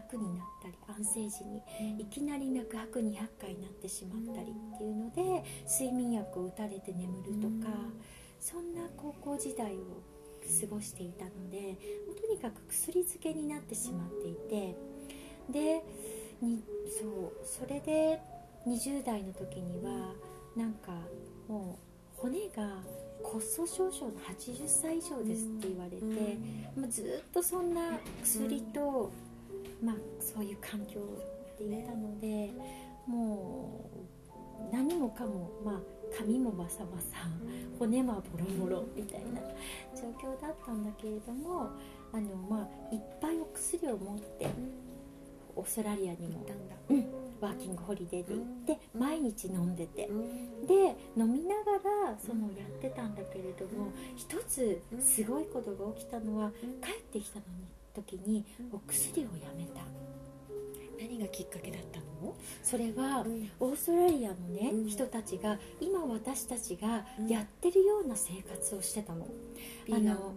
[0.62, 1.62] たり安静時に
[1.98, 7.74] いきなり脈拍200回になってしまったりっていうので睡眠薬を打たれて眠るとか
[8.40, 10.02] そんな高校時代を
[10.60, 11.76] 過ごしていたので
[12.20, 14.74] とにかく薬漬けになってしまっていて
[15.50, 15.84] で
[16.40, 18.20] にそうそれで
[18.66, 20.14] 20代の時には
[20.56, 20.92] なんか
[21.48, 21.78] も
[22.18, 22.78] う骨が
[23.22, 26.38] 骨粗しょう症の80歳以上ですって言われて、
[26.76, 29.10] まあ、ずっとそんな薬と、
[29.82, 31.00] まあ、そういう環境
[31.58, 32.50] でいたので
[33.06, 33.84] も
[34.70, 35.80] う何もかも、まあ、
[36.16, 37.28] 髪もバサバサ
[37.78, 39.40] 骨もボロボロみたいな
[39.94, 41.70] 状況だったんだけれども
[42.12, 44.46] あの、まあ、いっぱいお薬を持って
[45.56, 46.46] オーストラリアにも、
[46.88, 47.06] うん、
[47.40, 50.08] ワーキングホリデーで行って毎日飲んでて。
[50.66, 51.72] で飲みなが
[52.12, 60.09] らそのやってたんだけれども一つすごいことが起きたのは帰ってきたのに時にお薬をやめた。
[61.00, 62.34] 何がきっかけだったの？
[62.62, 63.24] それは、
[63.58, 69.26] オーストラリアのね、うん、人たちが今私たちがやってるような生活をしてたの、
[69.88, 70.34] うん、あの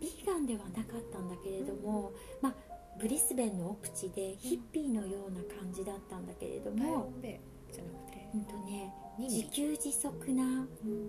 [0.00, 2.54] ビーガンではなかったんだけれども、まあ、
[3.00, 10.66] ブリスベンの奥地でヒッピーのような感じだったんだけれども、うん、うんとね、自給自足な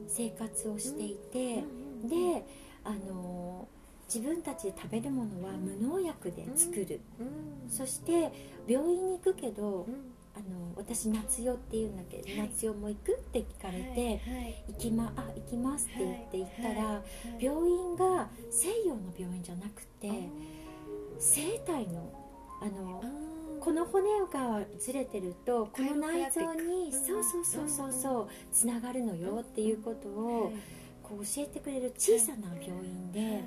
[0.08, 1.64] 生活をしていて、
[2.08, 2.44] で
[2.84, 3.68] あの
[4.14, 7.00] 自分たちで食べるものは無農薬で作る、
[7.70, 8.32] そして
[8.68, 9.88] 病院に行くけど、
[10.36, 17.02] あの私夏代って言うんだけど、はい、夏代も行くって聞かれて、はい、行きまあ行きますって言って行ったら、
[17.40, 20.10] 病院が西洋の病院じゃなくて。
[21.20, 22.12] 生体の
[22.62, 23.04] あの
[23.60, 30.54] この骨がずれてるとこの内臓にそうそうそうそうそうつながるのよっていうことを
[31.04, 33.44] こう教えてくれる小さな病院で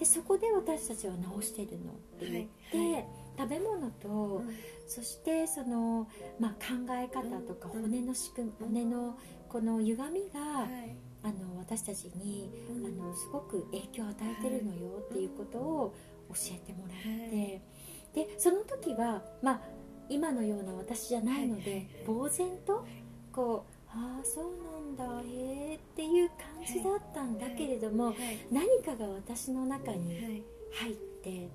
[0.00, 1.92] でそこで私たちは治してるの。
[1.92, 3.06] って言って
[3.38, 4.42] 食べ物と
[4.86, 6.08] そしてその、
[6.38, 10.68] まあ、考え方とか骨の仕組み骨のこの歪みが
[11.22, 15.02] あの私たちにあのすごく影響を与えてるのよ。
[15.06, 15.94] っていうことを
[16.30, 17.62] 教えてもらって、
[18.14, 19.60] でその時はまあ
[20.08, 22.86] 今のような私じゃないので、呆然と
[23.32, 25.20] こうああそうなんだ。
[25.28, 28.14] へえっていう感じだったんだけれども、
[28.50, 31.48] 何かが私の中に入って、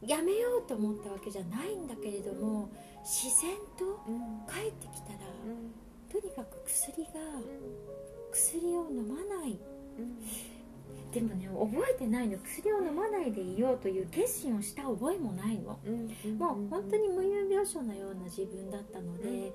[0.00, 2.70] やめようと思ったわけじゃないんだけれども
[3.04, 4.00] 自然と
[4.50, 5.18] 帰ってきたら、
[6.10, 7.10] とにかく薬が
[8.32, 9.58] 薬を飲まない、
[11.12, 12.38] でもね覚えてないの。
[12.38, 15.78] 薬を飲まないでいようという決心をした覚えもないの、
[16.38, 19.52] もう本当に無有病床のような自分だったので、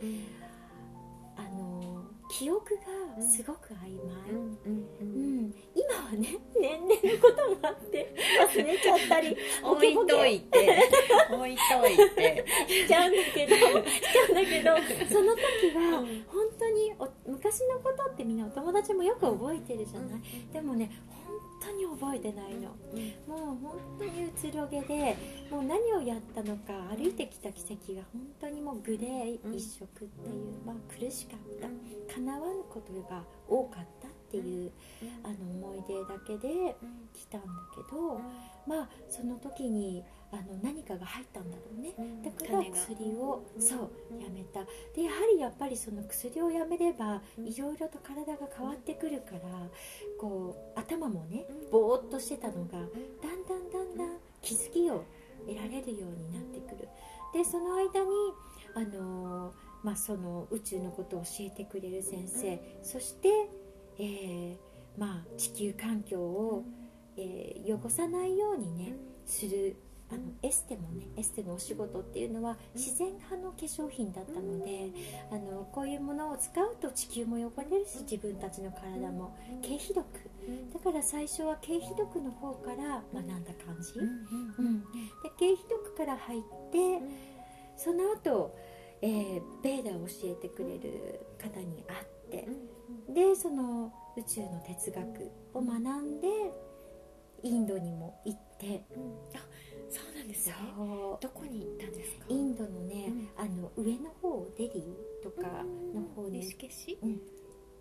[1.38, 4.32] あの記憶がすごく曖昧、
[4.65, 8.13] うん今はね年齢のこともあって
[8.54, 10.84] 忘れちゃったり 置いといて
[11.32, 12.45] 置いといて。
[12.67, 14.76] しちゃうんだけどしちゃうんだけど
[15.10, 16.93] その時は本当に
[17.26, 20.21] 昔のことってみんなお友達もよく覚えてるじゃない、
[20.52, 20.91] でもね
[21.67, 22.69] 当に覚えてないの、
[23.27, 25.17] もう本当にうつろげで
[25.51, 31.67] もう何をやったのか歩いてきた奇跡が本当にもうグレー一色っていう、まあ、苦しかった。
[32.13, 34.71] 叶わぬことが多かったっていう
[35.23, 36.75] あの思い出だけで
[37.13, 38.19] 来たんだけど
[38.65, 43.80] まあその時にあの何かが入ったんだろうね、だから薬を、そう
[44.22, 44.62] やめた。
[44.94, 49.40] でやはりやっぱりその薬をやめればいろいろと体が変わってくるから
[50.20, 52.90] こう頭もねぼーっとしてたのがだん
[53.48, 55.04] だんだんだん気づきを
[55.48, 56.90] 得られるようになってくる。
[57.34, 58.08] でその間に
[58.76, 63.30] あのまあ、その宇宙のことを教えてくれる先生そして、
[63.98, 64.56] えー
[64.98, 66.66] まあ、地球環境を、
[67.16, 69.76] えー、汚さないようにねする
[70.10, 74.91] あのエステもねエステのお仕事っていうのは自然派の化粧品だったので
[75.32, 80.05] あのこういうものを使うと地球も汚れるし自分たちの体も経皮毒
[80.74, 84.86] だから最初は経皮毒の方から学んだ感じ、うん、で
[85.38, 86.41] 経皮毒から入っ
[86.72, 87.01] て
[87.76, 88.58] その後、
[89.01, 92.47] えー、ベーダーを教えてくれる方に会って
[93.14, 96.28] でその宇宙の哲学を学んで
[97.43, 99.03] インドにも行って、うん、
[99.36, 99.45] あ
[99.90, 100.56] そうなんですね。
[100.78, 102.26] どこに行ったんですか？
[102.30, 105.64] インドのね、うん、あの上の方デリーとか
[105.94, 106.42] の方に、
[107.02, 107.22] うん、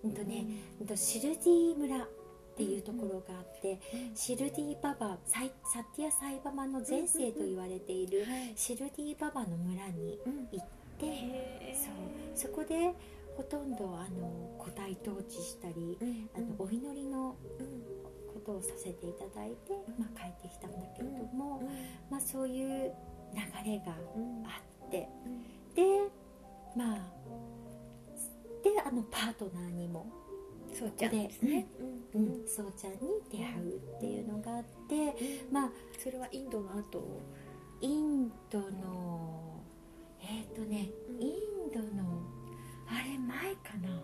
[0.05, 0.13] うん。
[0.13, 0.47] とね、
[0.89, 2.09] うん、シルディ村っ
[2.57, 3.81] ていうところがあって、
[4.15, 10.19] シルディババササティア・サイバマの前世と言われているシルディババの村に
[10.53, 10.67] 行っ
[10.99, 11.93] て、そう。
[12.35, 12.95] そこで
[13.37, 16.31] ほとんどあの古代統治したりうん。
[16.35, 18.06] あのお祈りのうん
[18.47, 21.66] ことをさせていただいて、まあ、帰ってきたんだけれども、うん
[22.11, 22.92] まあ、そういう
[23.34, 24.47] 流れがうん。
[24.47, 25.74] あってうん。
[25.74, 25.82] で
[26.76, 26.99] まあ
[28.62, 30.07] であのパートナーにも、
[30.72, 31.66] そうちゃんですね。
[32.14, 32.24] ううん。
[32.44, 32.99] んそうちゃんに
[33.30, 35.14] 出会うっていうのがあって
[35.53, 37.22] まあそれはインドの後？
[37.80, 39.62] インドの
[40.20, 41.22] えっ、とねうん。
[41.22, 42.26] インドの
[42.89, 43.89] あれ前かな？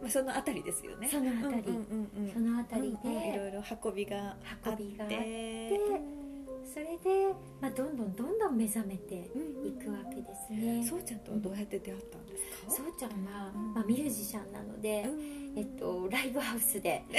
[0.00, 1.08] まあそのあたりですよね。
[1.08, 1.62] そのあたり。
[1.66, 4.82] うんうんうんその辺りで、うんうんいろいろ運びがあって。
[4.84, 5.80] 運びがあって。
[6.64, 12.70] それで、まあ、どんどんどんどん目覚めてうんいくわけですね、そうちゃんとはどうやって出会ったんですか？
[12.70, 13.74] そうちゃんは、うん。
[13.74, 15.58] まあ、ミュージシャンなので、うん。
[15.58, 17.02] えっと、ライブハウスで。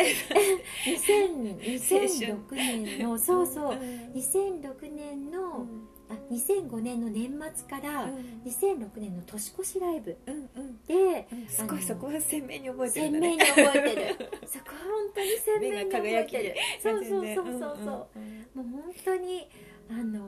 [0.88, 3.78] 2000 2006年のそうそう。
[4.16, 5.68] 2006年の、
[6.14, 8.08] あ2005年の年末から
[8.46, 10.18] 2006年の年越しライブ。
[10.26, 10.84] うんうん。
[10.86, 11.48] でうん。
[11.48, 13.20] すごいそこは鮮明に覚えてるね。
[13.20, 14.30] 明に覚えてる。
[14.48, 16.56] そこは本当に鮮明に覚えてる。
[16.82, 19.50] そうそうそうそうそう、んんんもう本当に
[19.90, 20.20] あの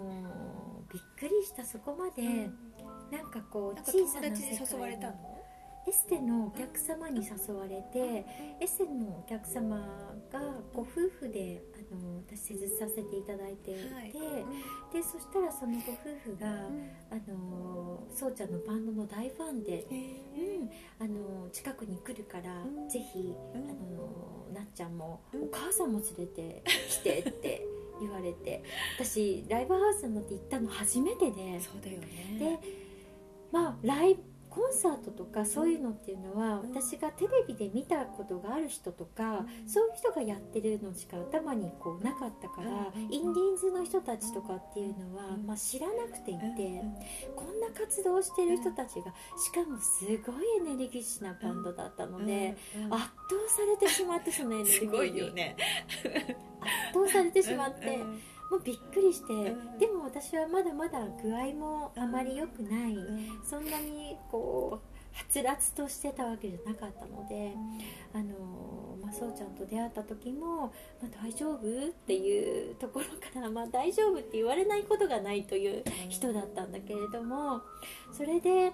[0.52, 0.66] ー
[0.96, 2.50] びっくりしたそこまで、
[3.12, 5.36] なんかこう小さな世界誘われたの？
[5.88, 8.26] エステのお客様に誘われて
[8.60, 9.78] エステのお客様
[10.32, 10.40] が
[10.74, 10.86] ご夫
[11.20, 11.62] 婦で
[11.92, 14.12] あの私施術させていただいていて、はい。
[14.94, 16.48] でそしたらそのご夫婦が、
[17.12, 19.86] あのそうちゃんのバンドの大ファンで、
[21.00, 22.90] うん、あの近くに来るから、うん。
[22.90, 23.70] ぜひ、うん。
[23.70, 27.66] あのなっちゃんも、うんお母さんも連れてきてって
[28.00, 28.64] 言われて
[29.00, 32.60] 私ライブハウスに乗って行ったの初めてでそうだよね。
[32.62, 32.86] で
[33.52, 34.22] まあライブ
[34.56, 36.70] コンサートとかそういうのっていうのは、うん。
[36.72, 39.70] 私がテレビで見たことがある人とか、うん。
[39.70, 45.46] そういう人がやってるのしか頭にこうなかったから、うんインディーンズの人たちとかっていうのは、うん。
[45.46, 46.96] まあ、知らなくていて、うん
[47.36, 53.12] こんな活動をしてる人たちがしかもすごいエネルギッシュなバンドだったので、うん圧倒
[53.50, 54.80] されてしまってそのエネルギーに。
[54.80, 55.58] すごいよね。
[56.62, 58.22] 圧倒されてしまって、うん
[58.52, 59.78] もうびっくりして、ん。
[59.78, 63.42] でも私はまだまだ具合もあまり良くない、うん。
[63.44, 67.54] そんなにこうはつらつとしてたわけじゃなかったので、
[68.14, 71.58] あのまあ、そうちゃんと出会った時も、まあ、大丈夫？
[71.58, 71.62] っ
[72.06, 77.62] ていうところから、まあ、大丈夫って言われないことがないという人だったんだけれども
[78.12, 78.74] それで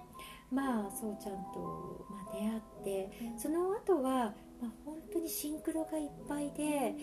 [0.51, 6.95] まあそうちゃんと、まあ、出会ってその後は、まあ、本当にシンクロがいっぱいで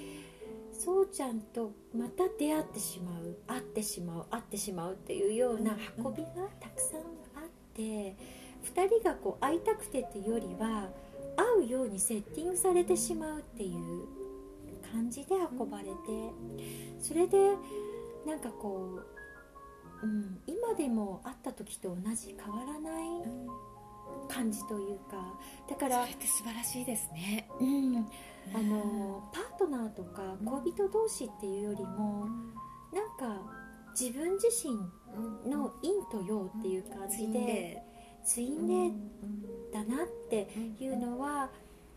[0.78, 6.28] そうちゃんとまた出会ってしまう会ってしまう会ってしまうっていうような運びが
[6.60, 7.00] たくさん
[7.34, 8.16] あって2
[9.00, 10.88] 人がこう会いたくてっていうよりは
[11.36, 14.06] 会うようにセッティングされてしまうっていう
[14.92, 15.92] 感じで運ばれて
[17.00, 17.36] それで
[18.24, 19.00] なんかこ
[20.02, 23.04] う、うん、今でも会った時と同じ変わらない
[24.28, 25.34] 感じというか
[25.68, 27.48] だからそれって素晴らしいですね。
[27.60, 28.06] うん、
[28.54, 32.26] あのパートナーとか恋人同士っていうよりも
[32.92, 33.42] なんか
[33.98, 34.74] 自分自身
[35.50, 37.82] の陰と陽っていう感じで
[38.24, 38.92] ツインレイ
[39.72, 41.50] だなっていうのは、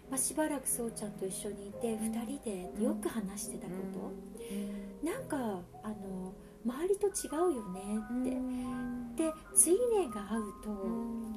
[0.10, 6.34] まあ、しばらくそうちゃんと一緒にいて2人でよく話してたこと、なんかあの
[6.64, 7.82] 周りと違うよね
[8.22, 10.88] って、でツインレイが合うと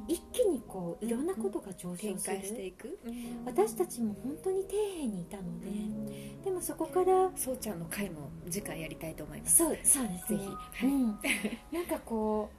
[0.06, 2.98] 一気にこういろんなことが上昇展する、開していく。
[3.44, 5.66] 私たちも本当に底辺にいたので、
[6.44, 9.56] でもそこからそうちゃんの回も次回やりたいと思います。
[9.56, 10.32] そうそうです。
[10.32, 10.48] ねぜひ。
[10.48, 10.88] はい。
[10.88, 11.06] うん、
[11.72, 12.50] なんかこ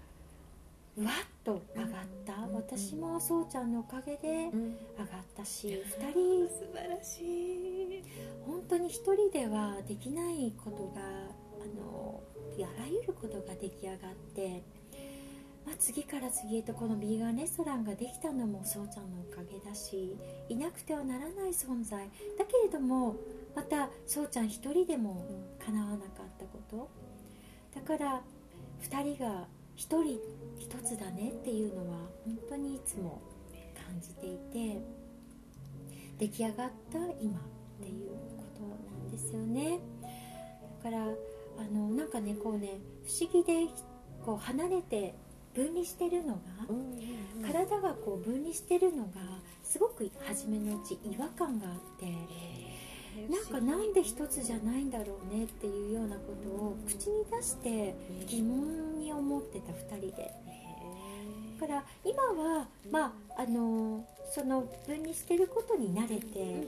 [0.98, 1.14] うわっ
[1.44, 1.92] と上がっ
[2.26, 4.50] た、私もそうちゃんのおかげで
[4.98, 6.48] 上がったし、2人。
[6.48, 8.04] 素晴らしい。
[8.46, 11.02] 本当に一人ではできないことが
[12.64, 13.98] あのあらゆることが出来上がっ
[14.36, 14.64] て、
[15.66, 20.16] まあ、次から次へとこのビーガンレストランができたのもそうちゃんのおかげだし
[20.48, 22.10] いなくてはならない存在。
[22.38, 23.16] だけれども
[23.56, 25.26] またそうちゃん一人でも
[25.66, 26.90] 叶わなかったこと。
[27.74, 28.22] だから
[28.82, 30.20] 2人が一人
[30.58, 33.22] 一つだねっていうのは本当にいつも
[33.76, 34.82] 感じていて
[36.18, 37.42] 出来上がった今っ
[37.82, 39.80] ていうことなんですよね。
[40.84, 41.08] だから
[41.58, 43.68] あのなんかねこうね不思議で
[44.26, 45.16] こう離れて
[45.54, 46.40] 分離してるのが、
[47.48, 49.12] 体がこう分離してるのが
[49.64, 52.06] すごく初めのうち違和感があって
[53.30, 57.96] なんかなんで一つじゃないんだろうねっていうようなことを口に出して
[58.28, 60.34] 疑問に思ってた2人で。
[61.60, 66.68] だから今はまああのその分離してることに慣れて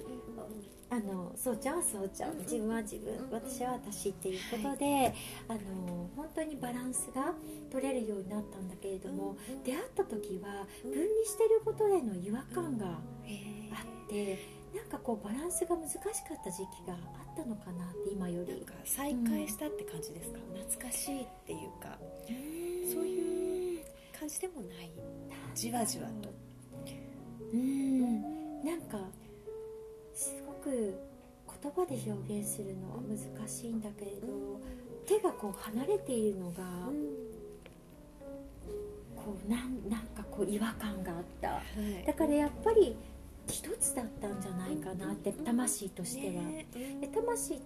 [0.89, 2.37] あのそうちゃんはそうちゃん。
[2.39, 3.13] 自分は自分。
[3.29, 5.13] 私は私っていうことで、
[5.49, 7.33] あの本当にバランスが
[7.69, 9.35] 取れるようになったんだけれども、
[9.65, 14.39] 出会った時は分離してることへの違和感があって、
[14.73, 16.13] なんかこうバランスが難しかっ
[16.43, 18.65] た時期があったのかなって今より。
[18.85, 21.97] 再会したって感じですか、懐かしいっていうか。
[22.93, 23.83] そういう
[24.17, 24.89] 感じでもない？
[25.53, 26.29] じわじわと。
[27.53, 28.63] うん。
[28.63, 28.99] なんか
[30.13, 30.99] すごく
[31.61, 34.59] 言葉で表現するのは難しいんだけれど、
[35.05, 36.63] 手がこう離れているのが、
[39.15, 41.49] こうなんなんかこう違和感があった。
[41.49, 41.61] は
[42.03, 42.05] い。
[42.05, 42.97] だからやっぱり
[43.47, 46.65] 一つだったんじゃないかなって魂としては、ね。
[46.99, 47.61] で魂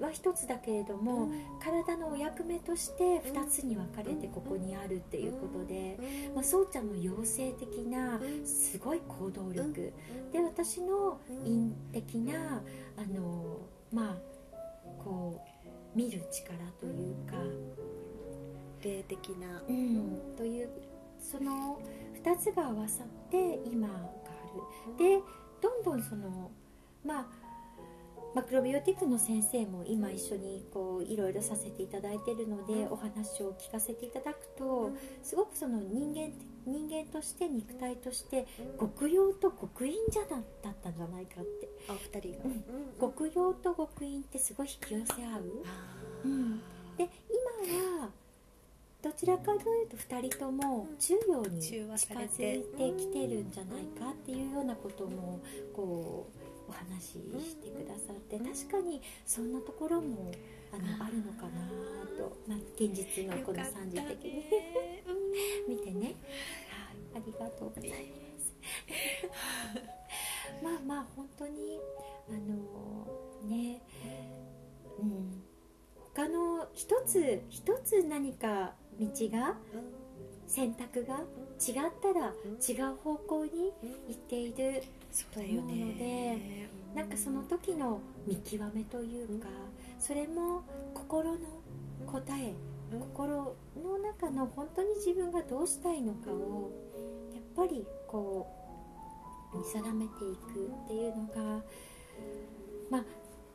[0.00, 1.30] は一つだけれども、
[1.60, 5.98] 体のお役目として二つに分かれてここにあるっていうことで、
[6.34, 9.92] まあ、そうちゃんの妖精的なすごい行動力、
[10.32, 12.62] で私の陰的な
[12.96, 13.60] あの
[13.92, 14.16] まあ
[15.02, 17.36] こう見る力というか、
[18.82, 19.62] 霊的な。
[19.68, 20.68] うん、という
[21.18, 21.80] その
[22.22, 23.98] 2つが合わさって今があ
[24.90, 24.96] る。
[24.96, 25.20] で
[25.60, 26.50] どんどんその
[27.04, 27.26] まあ
[28.34, 36.32] マクロビオティックの先生も今一緒にこういろいろさせていただいているのでお話を聞かせていただくとすごくその人間
[36.66, 38.46] 人間として肉体として
[38.78, 41.68] 極陽と極陰じゃなだったんじゃないかって。
[41.88, 42.62] あ二人が、うん。
[43.00, 45.42] 極陽と極陰ってすごい引き寄せ合う。
[46.26, 46.58] うん。
[46.98, 47.08] で
[47.64, 48.10] 今は
[49.00, 55.40] どちらかというと2人とも中央に近づいてきてるんじゃないかっていうようなことも
[55.74, 56.37] こう
[56.68, 60.30] お話ししてくださって確かにそんなところも
[60.72, 61.66] あのあるのかな
[62.16, 64.44] と、まあ、現実のこの三次的に。
[65.68, 66.14] 見てね、
[67.12, 67.96] はい、ありがとうございま
[68.40, 68.54] す。
[70.62, 71.78] まあまあ本当に
[72.28, 73.06] あの
[73.48, 73.82] ね、
[74.98, 75.42] うん、
[76.14, 79.56] 他の一つ一つ何か道が
[80.46, 81.20] 選択が
[81.60, 82.34] 違ったら
[82.66, 83.72] 違う方向に
[84.08, 84.82] 行っている
[85.32, 86.68] と思うのでね。
[86.94, 89.48] なんかその時の見極めというか
[89.98, 90.62] それも
[90.94, 91.38] 心の
[92.06, 92.54] 答え
[92.92, 93.00] うん。
[93.00, 96.70] 心の中の本当に自分がどうしたいのかを
[97.34, 98.48] やっぱりこ
[99.54, 101.62] う見定めていくっていうのが
[102.90, 103.04] まあ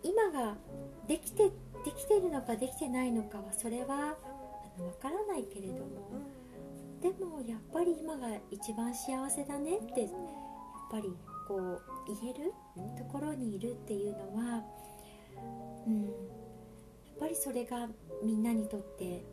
[0.04, 0.56] 今が
[1.08, 1.46] できて
[1.86, 6.10] できてるのかできてないのかはそれはあの分からないけれども
[7.02, 10.10] でもやっぱり今が一番幸せだねって
[10.94, 11.12] ぱり
[11.48, 11.82] こう
[12.22, 12.54] 言える？
[12.96, 14.64] ところにいるっていうのは、
[15.88, 16.12] うん、やっ
[17.20, 17.88] ぱりそれが
[18.24, 19.26] みんなにとって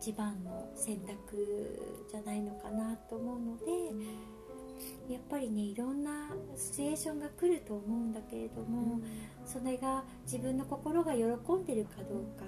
[0.00, 9.00] 一番の選択じゃないのかなと思うのでやっぱりねいろんなシチュエーションが来ると思うんだけれども
[9.44, 12.44] それが自分の心が喜んでるかどうか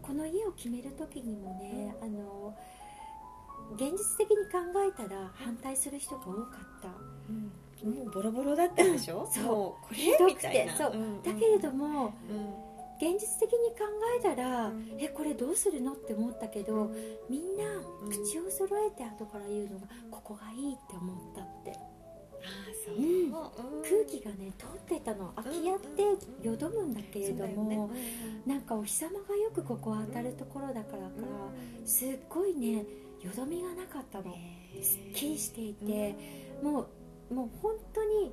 [0.00, 2.54] この家を決める時にもねあの
[3.74, 6.88] 現実的に考えたら反対する人が多かった。
[7.84, 9.44] もうボロボロだったでしょ、そう。
[9.44, 10.70] こひどくて。
[10.78, 10.92] そう。
[10.94, 11.22] うん。
[11.22, 12.74] だけれどもうん。
[12.96, 13.84] 現実的に考
[14.18, 14.96] えたら、うん。
[14.98, 15.92] えこれどうするの？
[15.92, 16.92] って思ったけど、
[17.28, 17.64] みんな
[18.04, 18.10] うん。
[18.10, 21.42] 口を揃えて後から言うのが、ここがいいって思った。
[21.42, 22.48] ってああ
[22.86, 23.04] そう、うん。
[23.04, 23.32] うん。
[23.82, 25.32] 空気がね通ってたの。
[25.34, 26.02] 空き家って
[26.46, 27.78] よどむんだけれども、ね。
[28.46, 31.10] なんかお日様がよくここ当たるところだからか、
[31.84, 32.86] すっごいね
[33.24, 34.34] よどみがなかったの。
[34.82, 36.14] すっきりしていて、
[36.62, 36.86] も
[37.30, 38.32] うもう本当に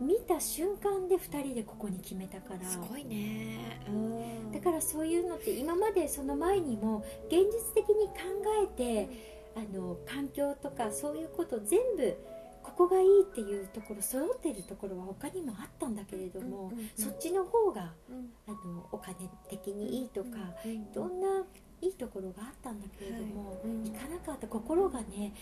[0.00, 2.68] 見た瞬間で2人でここに決めたから。
[2.68, 4.52] すごいね、うん。
[4.52, 8.14] だからそういうのって今までその前にも現実的に考
[8.62, 9.08] えて
[9.56, 12.16] あの環境とかそういうこと全部
[12.62, 16.90] ここがいいっていうところ揃ってるところは他にもあったんだけれども、うんうんうん。
[16.94, 18.30] そっちの方がうん。
[18.46, 19.16] あのお金
[19.48, 20.28] 的にいいとか、
[20.64, 21.44] うんいろんな
[21.80, 23.60] いいところがあったんだけれども、はい。
[23.64, 23.86] うん。
[23.86, 25.32] いかなかった心がね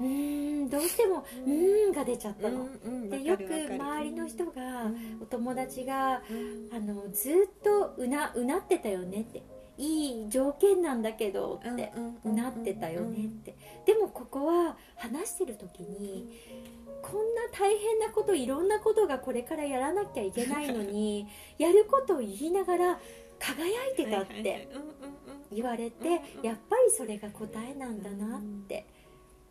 [0.00, 2.66] うーんどうしても「うーん」が出ちゃったの。
[2.84, 5.20] うんでよく周りの人が、うん。
[5.22, 6.68] お友達がうん。
[6.72, 9.42] あのずっとうなうなってたよねって。
[9.76, 11.92] いい条件なんだけどって、
[12.24, 16.28] うなってたよねって、でもここは話してる時に
[17.02, 21.26] こんな大変なこといろんなことがこれからやらなきゃいけないのに
[21.58, 23.00] やることを言いながら
[23.38, 24.68] 輝いてたって
[25.54, 28.86] 言われて、やっぱりそれが答えなんだなって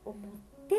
[0.05, 0.75] 思って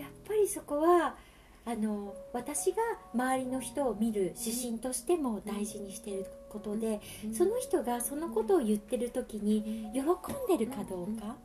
[0.00, 1.16] やっぱりそこは
[1.64, 2.78] あの私が
[3.14, 7.00] 周りの人を見る指針としても大事にしていることで、
[7.32, 11.36] その人がそのことを言ってる時に喜んでるかどうか、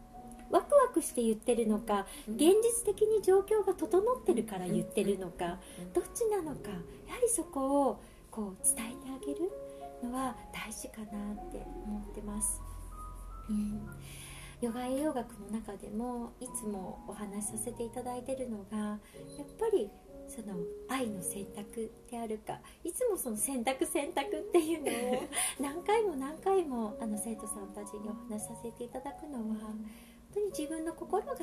[0.50, 2.36] ワクワくして言ってるのかうん。
[2.36, 5.94] 現実的に状況が整ってるから言ってるのかうん。
[5.94, 6.70] どっちなのか
[7.08, 9.52] やはりそこをこう伝えてあげる
[10.04, 12.62] のは大事かなって思ってます。
[13.50, 13.82] うん。
[14.62, 18.98] ヨガ栄養学の中でもいつもお話しさせていただいてるのがやっ
[19.60, 19.90] ぱり
[20.28, 20.56] その
[20.90, 25.24] 愛の選択であるかいつもその選択選択っていうのを
[25.60, 29.86] 何回も何回もあの生徒さんたちにお話しさせていただくのは本
[30.34, 31.36] 当に自分の心が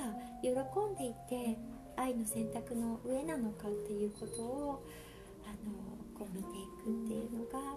[0.43, 1.59] 喜んでいて
[1.97, 4.83] 愛の選択の上なのかっていうことを
[5.45, 5.73] あの
[6.19, 7.77] こう見ていくっていうのが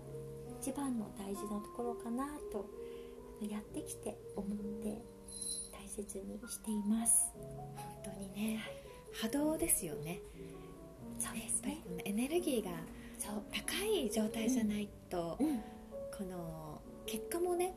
[0.60, 2.66] 一番の大事なところかなと
[3.42, 5.02] やってきて思って
[5.72, 7.32] 大切にしています。
[7.34, 8.60] 本当にね
[9.14, 10.20] 波動ですよね
[11.20, 11.82] そうですね。
[12.04, 12.72] エネルギーが。
[13.52, 15.58] 高い状態じゃないと、うん。
[16.16, 17.74] この結果もね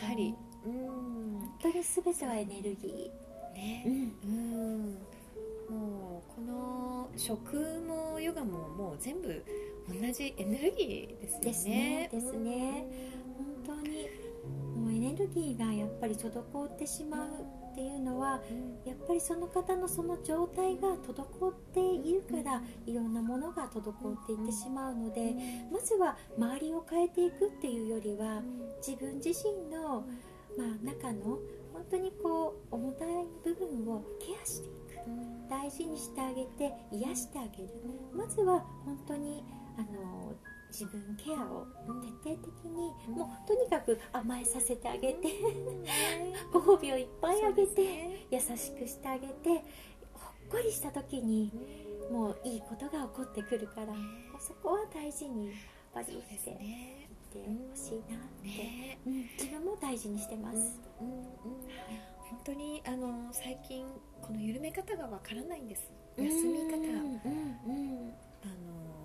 [0.00, 0.34] やはり
[0.66, 3.10] うん本当に全てはエネルギ
[3.54, 3.90] ねー。
[3.90, 4.12] ん。
[4.24, 4.98] うん
[5.68, 7.56] もうこの食
[7.86, 9.44] もヨガももう全部
[9.86, 12.86] 同じエネルギーですよねですねですね
[13.66, 14.08] 本当に
[14.90, 17.28] エネルギーがやっぱり滞ってしまう
[17.72, 18.40] っていうのは
[18.84, 25.34] やっぱりその方のその状態が滞っているからいろんなものが滞っていってしまうので
[25.70, 28.42] まずは周りを変えていくっていうよりは
[28.84, 30.04] 自分自身の、
[30.56, 31.38] まあ、中の
[31.72, 33.08] 本当にこう重たい
[33.44, 34.78] 部分をケアしていく。
[35.48, 37.70] 大事にしてあげて癒してあげる。
[38.12, 39.42] まずは本当に
[39.78, 40.34] あの
[40.70, 41.66] 自分ケアを
[42.22, 43.14] 徹底的にうん。
[43.14, 45.28] もうとにかく甘えさせてあげて
[46.52, 48.26] ご褒美をいっぱいあげてね。
[48.30, 49.48] 優しくしてあげて
[50.12, 51.52] ほっこりした時に
[52.10, 53.88] もういいことが起こってくるから
[54.40, 55.56] そこは大事にやっ
[55.94, 59.12] ぱりしていっねてほしいなって、ねうん。
[59.38, 61.08] 自分も大事にしてます、うん。
[61.08, 61.24] うん。
[62.30, 63.86] 本当にあの最近
[64.20, 65.90] この緩め方がわからないんです。
[66.16, 66.76] 休み方。
[68.40, 68.97] あの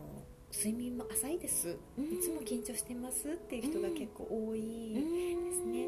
[0.54, 1.76] 睡眠も浅いです。
[1.98, 2.14] うん。
[2.14, 5.88] いつも緊張してますっていう人が結構多い、うんですね。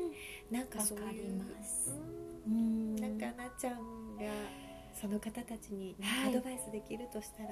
[0.50, 1.94] なんかそういうわかります。
[2.48, 2.54] うん。
[2.54, 2.96] うん。
[2.96, 4.24] なんかなっちゃんが
[5.00, 6.30] その方たちにはい。
[6.30, 7.50] アドバイスできるとしたら、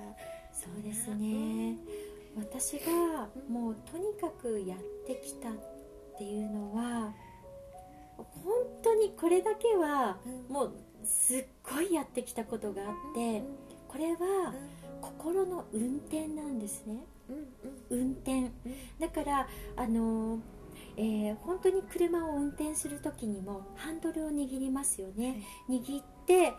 [0.51, 1.77] そうですね、
[2.35, 5.53] 私がもうとにかくやってきたっ
[6.17, 7.13] ていうのは
[8.17, 10.53] 本当にこれだけはうん。
[10.53, 10.73] もう
[11.05, 13.43] すっごいやってきたことがあって、うん。
[13.87, 14.53] これは
[15.03, 17.03] 心の運転なんですね。
[17.29, 17.35] うん
[17.95, 18.03] うん。
[18.05, 18.31] 運転。
[18.31, 18.51] うん。
[18.99, 20.39] だからあの
[20.95, 26.53] えー本当に車を運転する時にもハンドルを握りますよね、握って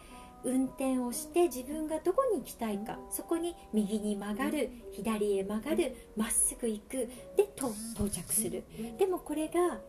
[0.44, 2.98] 運転をして自分がどこに行きたいか。
[3.10, 7.08] そこに右に曲がる左へ曲がるまっすぐ行く。
[7.36, 8.64] でと到着する。
[8.78, 8.96] うん。
[8.98, 9.80] でもこれが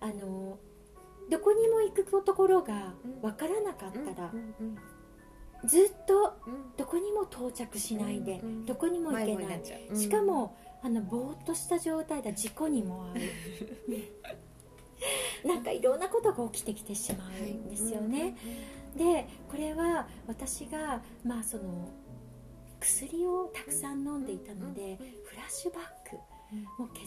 [0.00, 0.58] あの
[1.30, 2.92] どこにも行くところが
[3.22, 4.32] 分からなかったら
[5.64, 6.76] ずっとうん。
[6.76, 9.96] どこにも到着しないでうんどこにも行けなないう。
[9.96, 13.18] しかもあのぼーっとした状態で事故にも遭
[15.44, 15.48] う。
[15.48, 18.36] なんかいろんなことが起きてきてしまうんですよね、
[18.96, 21.88] でこれは私がまあその
[22.78, 26.16] 薬をたくさん飲んでいたのでフラッシュバック。
[26.78, 27.00] もうけ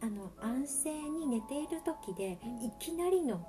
[0.00, 3.46] あの安静に寝ている時でいきなりの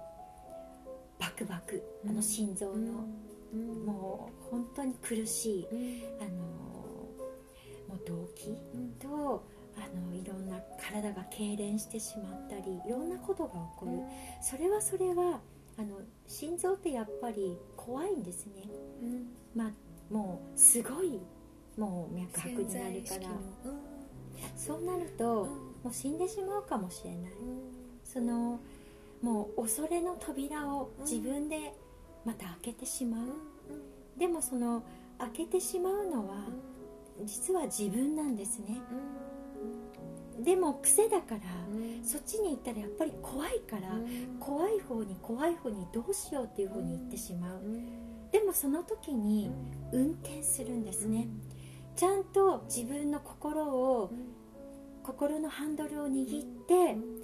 [1.19, 3.05] バクバクあの心臓の
[3.53, 3.85] うん。
[3.85, 6.25] もう本当に苦しいうん。
[6.25, 6.37] あの
[7.87, 8.91] もう動悸うん。
[8.99, 9.43] と
[9.75, 13.91] あのいろんな体が痙攣してしまったりいろんなことが起こる。
[14.41, 15.39] それはそれは
[15.77, 18.63] あの心臓ってやっぱり怖いんですね。
[19.01, 19.27] うん。
[19.55, 21.19] まあもうすごい
[21.77, 23.29] もう脈拍になるから。
[24.55, 25.49] そうなると、うん。
[25.49, 27.31] もう死んでしまうかもしれない。
[27.31, 27.79] うん。
[28.03, 28.59] その
[29.21, 31.73] もう恐れの扉をうん自分で
[32.25, 33.29] また開けてしまう、うん
[34.19, 34.83] でもその
[35.17, 36.35] 開けてしまうのは
[37.23, 38.81] 実は自分なんですね。
[40.41, 41.41] でも癖だから
[41.71, 42.03] うん。
[42.03, 44.37] そっちに行ったらやっぱり怖いから、うん。
[44.39, 48.29] 怖い方に怖い方にどうしようっていう方に行ってしまう、うん。
[48.31, 49.51] でもその時に
[49.91, 51.27] 運転するんですね、
[51.95, 54.33] ちゃんと自分の心をうん。
[55.03, 57.19] 心のハンドルを握ってうん。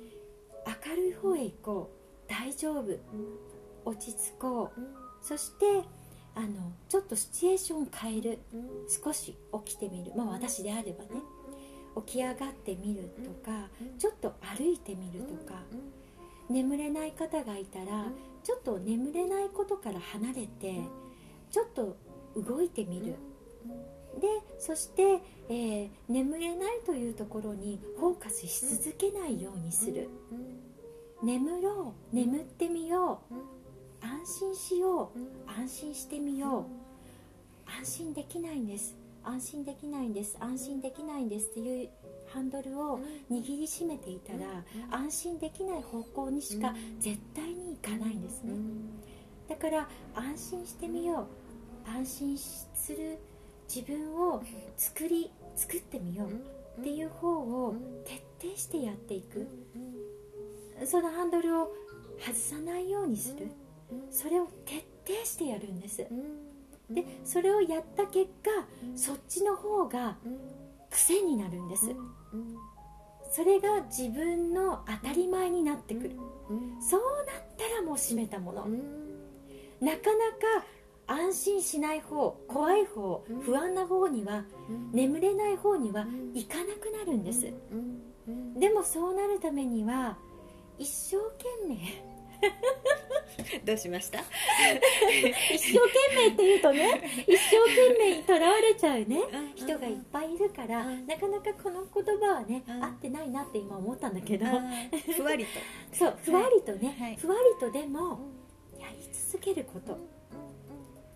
[0.89, 1.91] 明るい方へ行こ
[2.27, 2.29] う。
[2.29, 2.83] 大丈夫。
[2.83, 2.95] うん
[3.85, 4.79] 落ち着こう。
[4.79, 4.87] うん。
[5.21, 5.65] そして
[6.35, 8.39] あのちょっとシチュエーションを変える。
[8.53, 8.69] うん。
[8.89, 10.11] 少し起きてみる。
[10.15, 11.21] まあ私であればね。
[12.05, 13.97] 起き上がってみるとかうん。
[13.97, 15.61] ちょっと歩いてみるとか。
[16.49, 18.05] 眠れない方がいたら
[18.43, 20.79] ちょっと眠れないことから離れて
[21.49, 21.97] ちょっと
[22.35, 23.15] 動いてみる。
[24.19, 24.27] で
[24.59, 25.19] そして、
[25.49, 30.09] えー眠れないというところにフォーカスし続けないようにする。
[31.23, 32.15] 眠ろう。
[32.15, 33.35] 眠ってみよう
[34.05, 35.19] 安心しよう。
[35.19, 35.61] うん。
[35.61, 36.63] 安心してみよう。
[37.65, 38.95] 安心できないんです。
[39.23, 40.37] 安心できないんです。
[40.39, 41.89] 安心できないんですっていう
[42.27, 42.99] ハンドルを
[43.31, 48.53] 握りしめていたら安心できない方向にしか絶対にいかないんですね。
[49.49, 51.27] だから安心してみよ
[51.87, 51.89] う。
[51.89, 53.17] 安心する
[53.67, 54.43] 自分を
[54.77, 56.29] 作り作ってみよう。
[56.79, 59.47] っていう方を徹底してやっていく。
[60.85, 61.71] そのハンドルを
[62.19, 63.49] 外さないようにする
[64.09, 66.05] それを徹底してやるんです。
[66.89, 68.51] でそれをやった結果
[68.95, 70.17] そっちの方が
[70.89, 71.87] 癖になるんです。
[73.31, 76.15] それが自分の当たり前になってくる。
[76.79, 78.67] そうなったらもう閉めたもの。
[79.81, 80.65] なかなか
[81.07, 83.41] 安心しない方怖い方うん。
[83.41, 84.43] 不安な方には
[84.91, 87.51] 眠れない方には行かなくなるんです。
[88.57, 90.17] でもそうなるためには
[90.77, 92.14] 一生懸命
[93.65, 94.19] どうしました？
[94.19, 94.23] 一
[95.59, 99.19] 生懸命って言うとね 一生懸命にとらわれちゃうね。
[99.55, 101.05] 人がいっぱいいるからうん。
[101.07, 102.83] なかなかこの言葉はねうん。
[102.83, 104.45] 合ってないなって今思ったんだけど。
[105.15, 105.51] ふわりと。
[105.91, 107.15] そうふわりとね、はい。
[107.17, 108.19] ふわりとでも
[108.79, 109.97] やり続けること。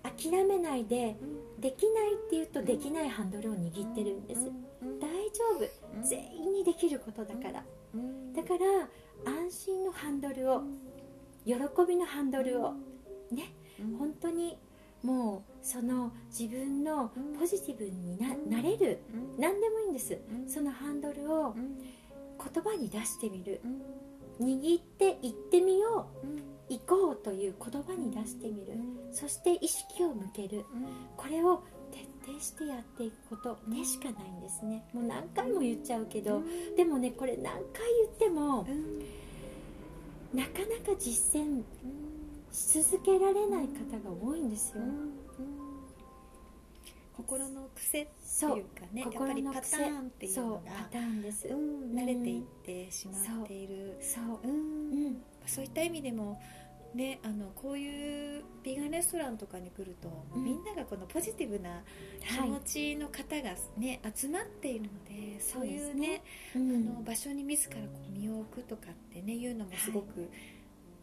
[0.04, 1.16] 諦めないで
[1.60, 4.42] できないって言うとできないハンドルを握ってるんです。
[5.00, 6.04] 大丈夫。
[6.04, 7.64] 全員にできることだから。
[8.34, 8.58] だか
[9.26, 10.64] ら安心のハンドルを
[11.50, 12.74] 喜びのハンドルを。
[13.32, 13.54] ね。
[13.98, 14.58] 本当に
[15.02, 19.00] もうその自分のポジティブにななれる。
[19.38, 20.20] 何でもいいんです。
[20.48, 23.62] そのハンドルを言葉に出してみる。
[24.40, 26.72] 握って行ってみよう。
[26.72, 28.74] 行こうという言葉に出してみる。
[29.12, 30.66] そして意識を向ける。
[31.18, 34.86] これを徹底してやっていくことでしかないんですね。
[34.94, 36.42] もう何回も言っちゃうけど
[36.76, 37.64] でもねこれ何回
[38.04, 38.68] 言っても
[40.34, 41.64] なかなか実践
[42.52, 44.84] し続けられない方が多いんですよ。
[47.14, 51.48] 心の癖っていうかねやっぱりパターンっていうのがパターンです。
[51.48, 53.98] うん慣れていってしまっている。
[54.02, 54.48] そう。
[54.48, 54.48] う。
[54.48, 55.08] ん。
[55.08, 55.22] うん。
[55.46, 56.40] そういった意味でも
[56.94, 60.44] ね、あのこういうビーガンレストランとかに来ると、うん。
[60.44, 61.84] みんながこのポジティブな
[62.20, 66.24] 気持ちの方が、ね集まっているのでそういうね
[66.56, 66.76] うん。
[66.76, 70.30] あの場所に自らこう身を置くとかってねいうのもすごく、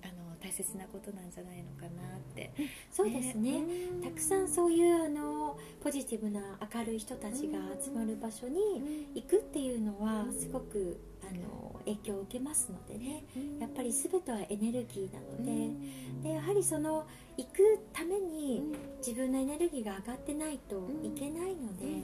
[0.03, 2.53] あの大切なことなんじゃないのかなって。
[2.91, 3.63] そうですね。
[4.03, 11.01] たくさんそういうあのポジティブな明るい人たちが集まる場所に行くっていうのはすごく
[11.31, 13.25] あの影響を受けますのでね。
[13.61, 15.97] やっぱり全てはエネルギーなので。
[16.23, 17.07] でやはりその
[17.37, 18.63] 行くために
[18.99, 22.03] 自分のエネルギーが上がってないといけないので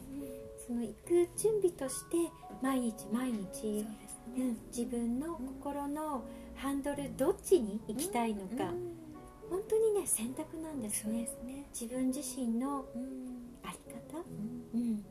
[0.67, 2.17] その行く準備として
[2.61, 3.87] 毎日毎日ね。
[4.37, 8.71] うん自分の心のハンドルどっちに行きたいのか。
[8.71, 8.97] うん。
[9.51, 11.27] 本当にね選択なんですね。
[11.27, 11.67] すね。
[11.79, 13.59] 自分自身のうん。
[13.65, 14.19] あり方、
[14.75, 14.81] うん。
[14.81, 15.05] うん、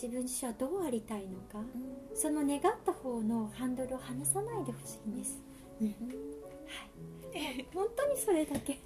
[0.00, 1.58] 自分自身はどうありたいのか。
[1.58, 2.16] うん。
[2.16, 5.40] その願った方のハンドルを離さないでほしいんです、
[5.80, 5.88] うん。
[5.88, 8.78] はい、本当にそれだけ。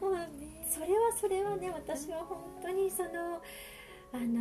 [0.00, 0.16] もう
[0.70, 3.42] それはそれはね私は本当にその
[4.12, 4.40] あの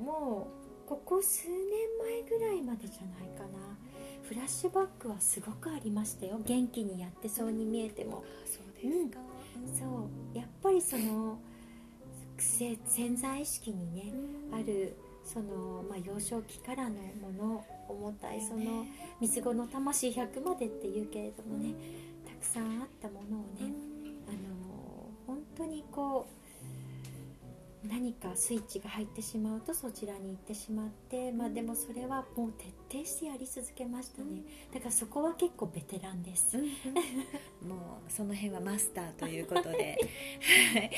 [0.00, 0.48] も
[0.86, 1.58] うここ数年
[2.28, 3.76] 前ぐらいまでじゃないかな。
[4.22, 6.40] フラッシュバックはすごくありましたよ。
[6.44, 8.24] 元気にやってそうに見えても。
[8.44, 9.18] そうですか、
[9.78, 10.38] そう。
[10.38, 11.38] やっぱりその
[12.38, 14.12] せ潜在意識にね
[14.50, 14.54] うん。
[14.54, 14.94] ある
[15.28, 18.86] その、まあ、幼少期からのもの重たいその
[19.20, 21.74] 三つ子の魂100までっていうけれどもね
[22.26, 23.74] たくさんあったものをね
[24.26, 26.37] あの本当にこう
[27.84, 34.42] 何かスイッチが入ってしまうとそちらに行ってしまって、まあ、でもそれはもう徹底してやり続けましたね。
[34.72, 36.58] だからそこは結構ベテランです。
[36.58, 36.70] うんうん。
[37.68, 39.98] もうその辺はマスターということで。
[40.72, 40.90] はい。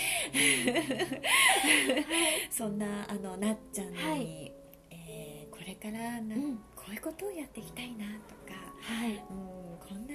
[2.51, 4.53] そんなあのなっちゃんに、はい。
[4.91, 6.57] えーこれからな、うん。
[6.74, 9.12] こういうことをやっていきたいなとか、はい。
[9.12, 9.20] うん、
[9.87, 10.14] こんな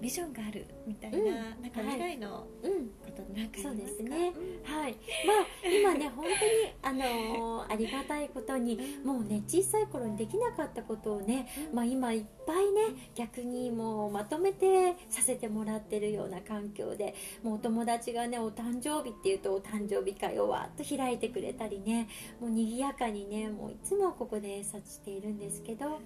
[0.00, 2.72] ビジョンがあるみたいな,、うんなんか未来のうん。
[3.04, 3.62] ことなんかありますか？
[3.62, 4.32] そうですね。
[4.64, 4.92] はい、
[5.26, 6.36] まあ今ね本当に
[6.82, 22.08] あのー ありがたいことにもうね小さい頃にできなかったことをね、まあ、今いっぱいね逆にもうまとめてさせてもらってるような環境でもうお友達がねお誕生日っていうとお誕生日会をわーっと開いてくれたりね
[22.40, 26.00] もう賑やかにねもういつもここでさしているんですけど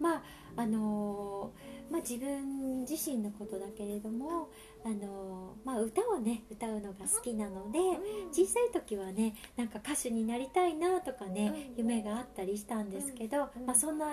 [0.00, 0.22] まあ
[0.56, 4.50] あのーまあ、自分自身のことだけれども、
[4.84, 7.78] あのーまあ、歌をね歌うのが好きなので
[8.30, 11.76] 小さい時はねなんか歌手になりたいなとかね、うん。
[11.78, 13.66] 夢があったりしたんですけど、うん。
[13.66, 14.06] まあ、そんな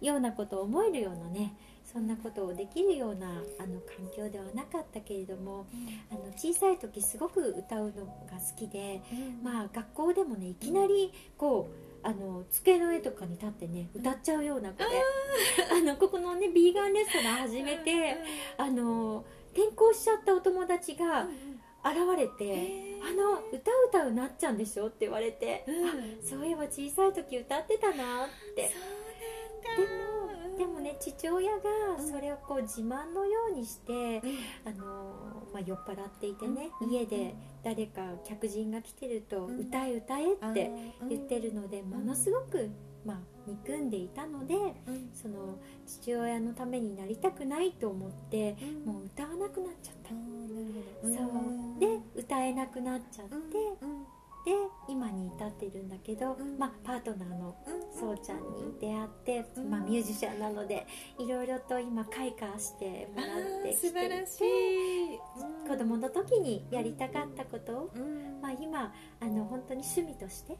[0.00, 3.28] ようなことを思えるようなねそんなことをできるような
[3.58, 5.66] あの環境ではなかったけれども
[6.10, 9.00] あの小さい時すごく歌うのが好きで、
[9.42, 14.84] まあ、学校でもねいきなりこうあの机の上とかに立ってね歌っちゃうような子で、
[15.72, 18.16] あのここのねビーガンレストラン始めて
[18.58, 19.24] あの
[19.54, 21.22] 転校しちゃったお友達が
[21.82, 25.88] 現れてへ「あの歌歌うなっちゃんでしょ?」って言われて、うん。
[25.88, 25.92] あ
[26.22, 28.62] そういえば小さい時歌ってたなって。
[28.62, 30.13] でも
[30.56, 31.62] でもね父親が
[31.98, 34.22] それをこう自慢のようにして、
[34.64, 36.90] あのまあ、酔っ払っていてね、うん。
[36.90, 39.60] 家で誰か客人が来てると「うん。
[39.60, 40.70] 歌え歌え」って
[41.08, 42.70] 言ってるのでものすごく、
[43.04, 44.54] まあ、憎んでいたので
[45.12, 50.10] その父親のためになりたくないと思ってもう歌わなくなっちゃった。
[50.10, 51.80] そう。
[51.80, 53.34] で歌えなくなっちゃって、
[54.44, 54.52] で
[54.88, 56.58] 今に至ってるんだけど、うん。
[56.58, 57.56] まあ、パートナーの
[57.98, 59.70] そうちゃんに出会って、うん。
[59.70, 60.86] まあ、ミュージシャンなので
[61.18, 65.18] いろいろと今開花してもらってきて素晴らしい。
[65.68, 68.40] 子供の時にやりたかったことを、うん。
[68.42, 70.58] まあ、今あの本当に趣味として、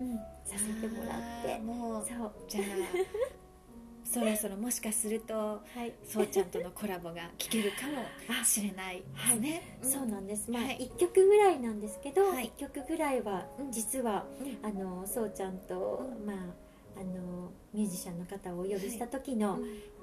[0.00, 1.58] うん、させてもらって。
[1.58, 2.32] もうそう。
[2.48, 2.64] じゃあ
[4.06, 5.92] そろそろもしかするとはい。
[6.06, 7.86] そうちゃんとのコラボが聴けるか
[8.32, 9.02] もしれないで
[9.34, 9.78] すね。
[9.82, 10.90] そうなんです、まあ、はい。
[10.96, 12.52] 1曲ぐらいなんですけど、はい。
[12.56, 13.72] 1曲ぐらいはうん。
[13.72, 14.68] 実は、うん。
[14.68, 16.26] あのそうちゃんと、うん。
[16.26, 16.36] まあ
[16.98, 19.95] あのミュージシャンの方をお呼びした時の、うん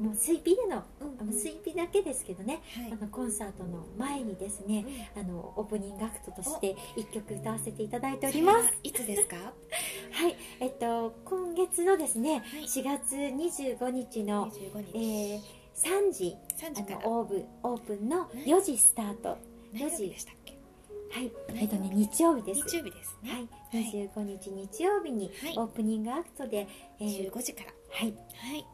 [0.00, 2.92] もう水ピでの、うんあの水ピだけですけどね、はい。
[2.92, 8.74] あのコンサートの前にですね、あのオープニングアクトとして1曲歌わせていただいております。
[8.82, 8.90] い。
[8.92, 9.36] つですか？
[10.12, 12.62] はい、えっと今月のですね、はい。
[12.62, 15.88] 4月25日の、25え日。
[15.88, 19.28] ー、3時3時あのオーブオープンのはい4時スタート。
[19.30, 19.38] は
[19.72, 20.52] 何曜日でしたっけ？
[20.52, 22.62] い、えっとね日曜日です。
[22.66, 23.30] 日曜日ですね。
[23.32, 23.48] はい、
[23.84, 24.08] はい。
[24.08, 25.58] 25日日曜日にはい。
[25.58, 26.66] オープニングアクトで、
[26.98, 27.72] えー15時から。
[27.90, 28.64] はい、はい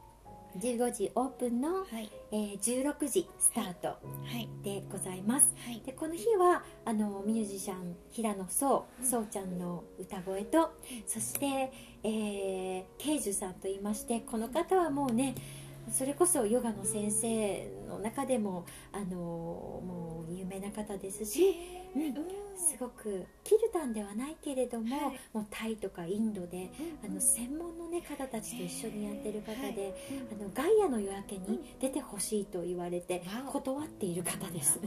[0.60, 2.10] 15時オープンの、はい。
[2.32, 3.96] えー16時スタートは
[4.38, 4.48] い。
[4.62, 5.54] でございます。
[5.64, 5.80] はい。
[5.84, 10.72] でこの日はあのミュージシャン平野壮そうちゃんの歌声と
[11.06, 15.34] そして、えー、ケイジュさんといいましてこの方はもうね
[15.90, 21.56] それこそヨガの先生の中でもあのもう有名な方ですし、
[21.94, 22.14] うんうん。
[22.56, 25.20] すごくキルタンではないけれども、はい。
[25.32, 26.70] もうタイとかインドで
[27.02, 29.94] うんあの専門の、ね、方たちと一緒にやってる方で、はい。
[30.40, 33.22] あのガイアの夜明けに出てほしいと言われて
[33.52, 34.80] 断っている方です。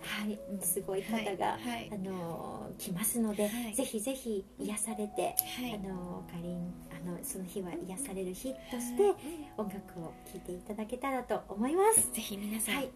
[0.00, 0.38] はい。
[0.50, 3.74] うん、すごい方が、あの来ますので、はい。
[3.74, 5.74] ぜひぜひ癒されて、はい。
[5.74, 9.14] あのかりんあのその日は癒される日としてはい。
[9.56, 11.69] 音楽を聴いていただけたらと思います。
[12.12, 12.90] ぜひ皆さん、はい、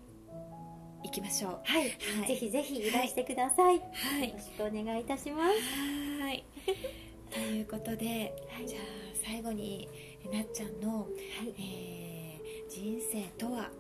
[1.05, 1.61] 行きましょう。
[1.65, 2.29] はい、はい。
[2.29, 3.79] ぜひぜひいらしてください。
[3.79, 4.29] はい。
[4.29, 6.23] よろしくお願いいたします。
[6.23, 6.45] はい。
[7.31, 8.67] ということで、はい。
[8.67, 8.83] じゃあ
[9.25, 9.89] 最後に
[10.33, 11.55] なっちゃんの、はい。
[11.59, 12.25] えー
[12.75, 13.71] 人生とは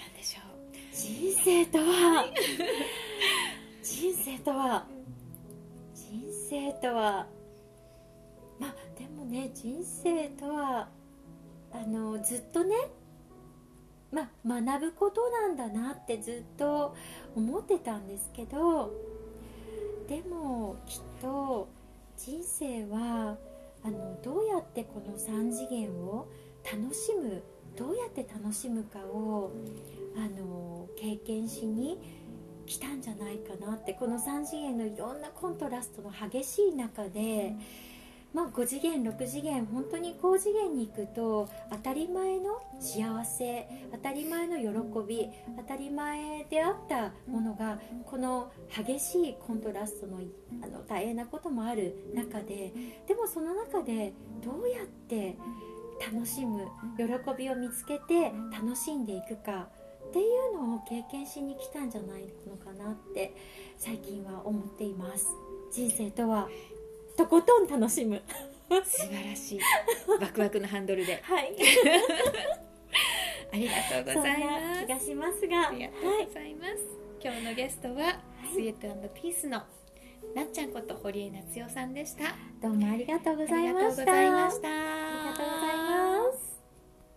[0.00, 0.52] 何でしょう。
[0.92, 2.26] 人生とは？
[3.82, 4.86] 人生とは？
[5.94, 6.20] 人
[6.50, 7.26] 生とは？
[8.58, 10.88] まあでもね人生とは
[11.70, 12.74] あのずっとね
[14.12, 16.94] まあ学ぶことなんだなってずっと
[17.34, 18.92] 思ってたんですけど
[20.08, 21.68] でもきっと
[22.16, 23.36] 人生は
[23.84, 26.28] あのどうやってこの3次元を
[26.64, 27.42] 楽しむ
[27.76, 29.52] どうやって楽しむかを
[30.16, 31.98] あの経験しに
[32.66, 37.54] 来たんじゃないかなってこの3次元のいろんなコントラストの激しい中で、
[38.32, 50.20] まあ、5次元6次元本当に高次元に行くと当たり前の幸せ当たり前の喜び当たり前であったものがこの激しいコントラストの
[50.62, 52.72] あの大変なこともある中で
[53.06, 55.36] でもその中でどうやって
[56.12, 56.66] 楽しむ
[56.96, 57.04] 喜
[57.36, 59.68] びを見つけて楽しんでいくか
[60.08, 60.22] ってい
[60.52, 63.34] うのを経験しに来たんじゃないのかなって
[63.78, 65.26] 最近は思っています。
[65.72, 66.48] 人生とは
[67.16, 68.22] とことん楽しむ
[68.84, 69.60] 素晴らしい。
[70.20, 71.20] ワクワクのハンドルで。
[71.22, 71.54] はい
[73.52, 74.88] ありがとうございます気。
[74.88, 76.72] がしますがありがとうございます。
[77.22, 78.20] 今日のゲストは、
[78.52, 79.62] スイートピースの
[80.34, 82.34] なっちゃんこと堀江夏代さんでした。
[82.62, 84.68] どうもありがとうございましたありがとうございました。
[84.68, 86.51] ありが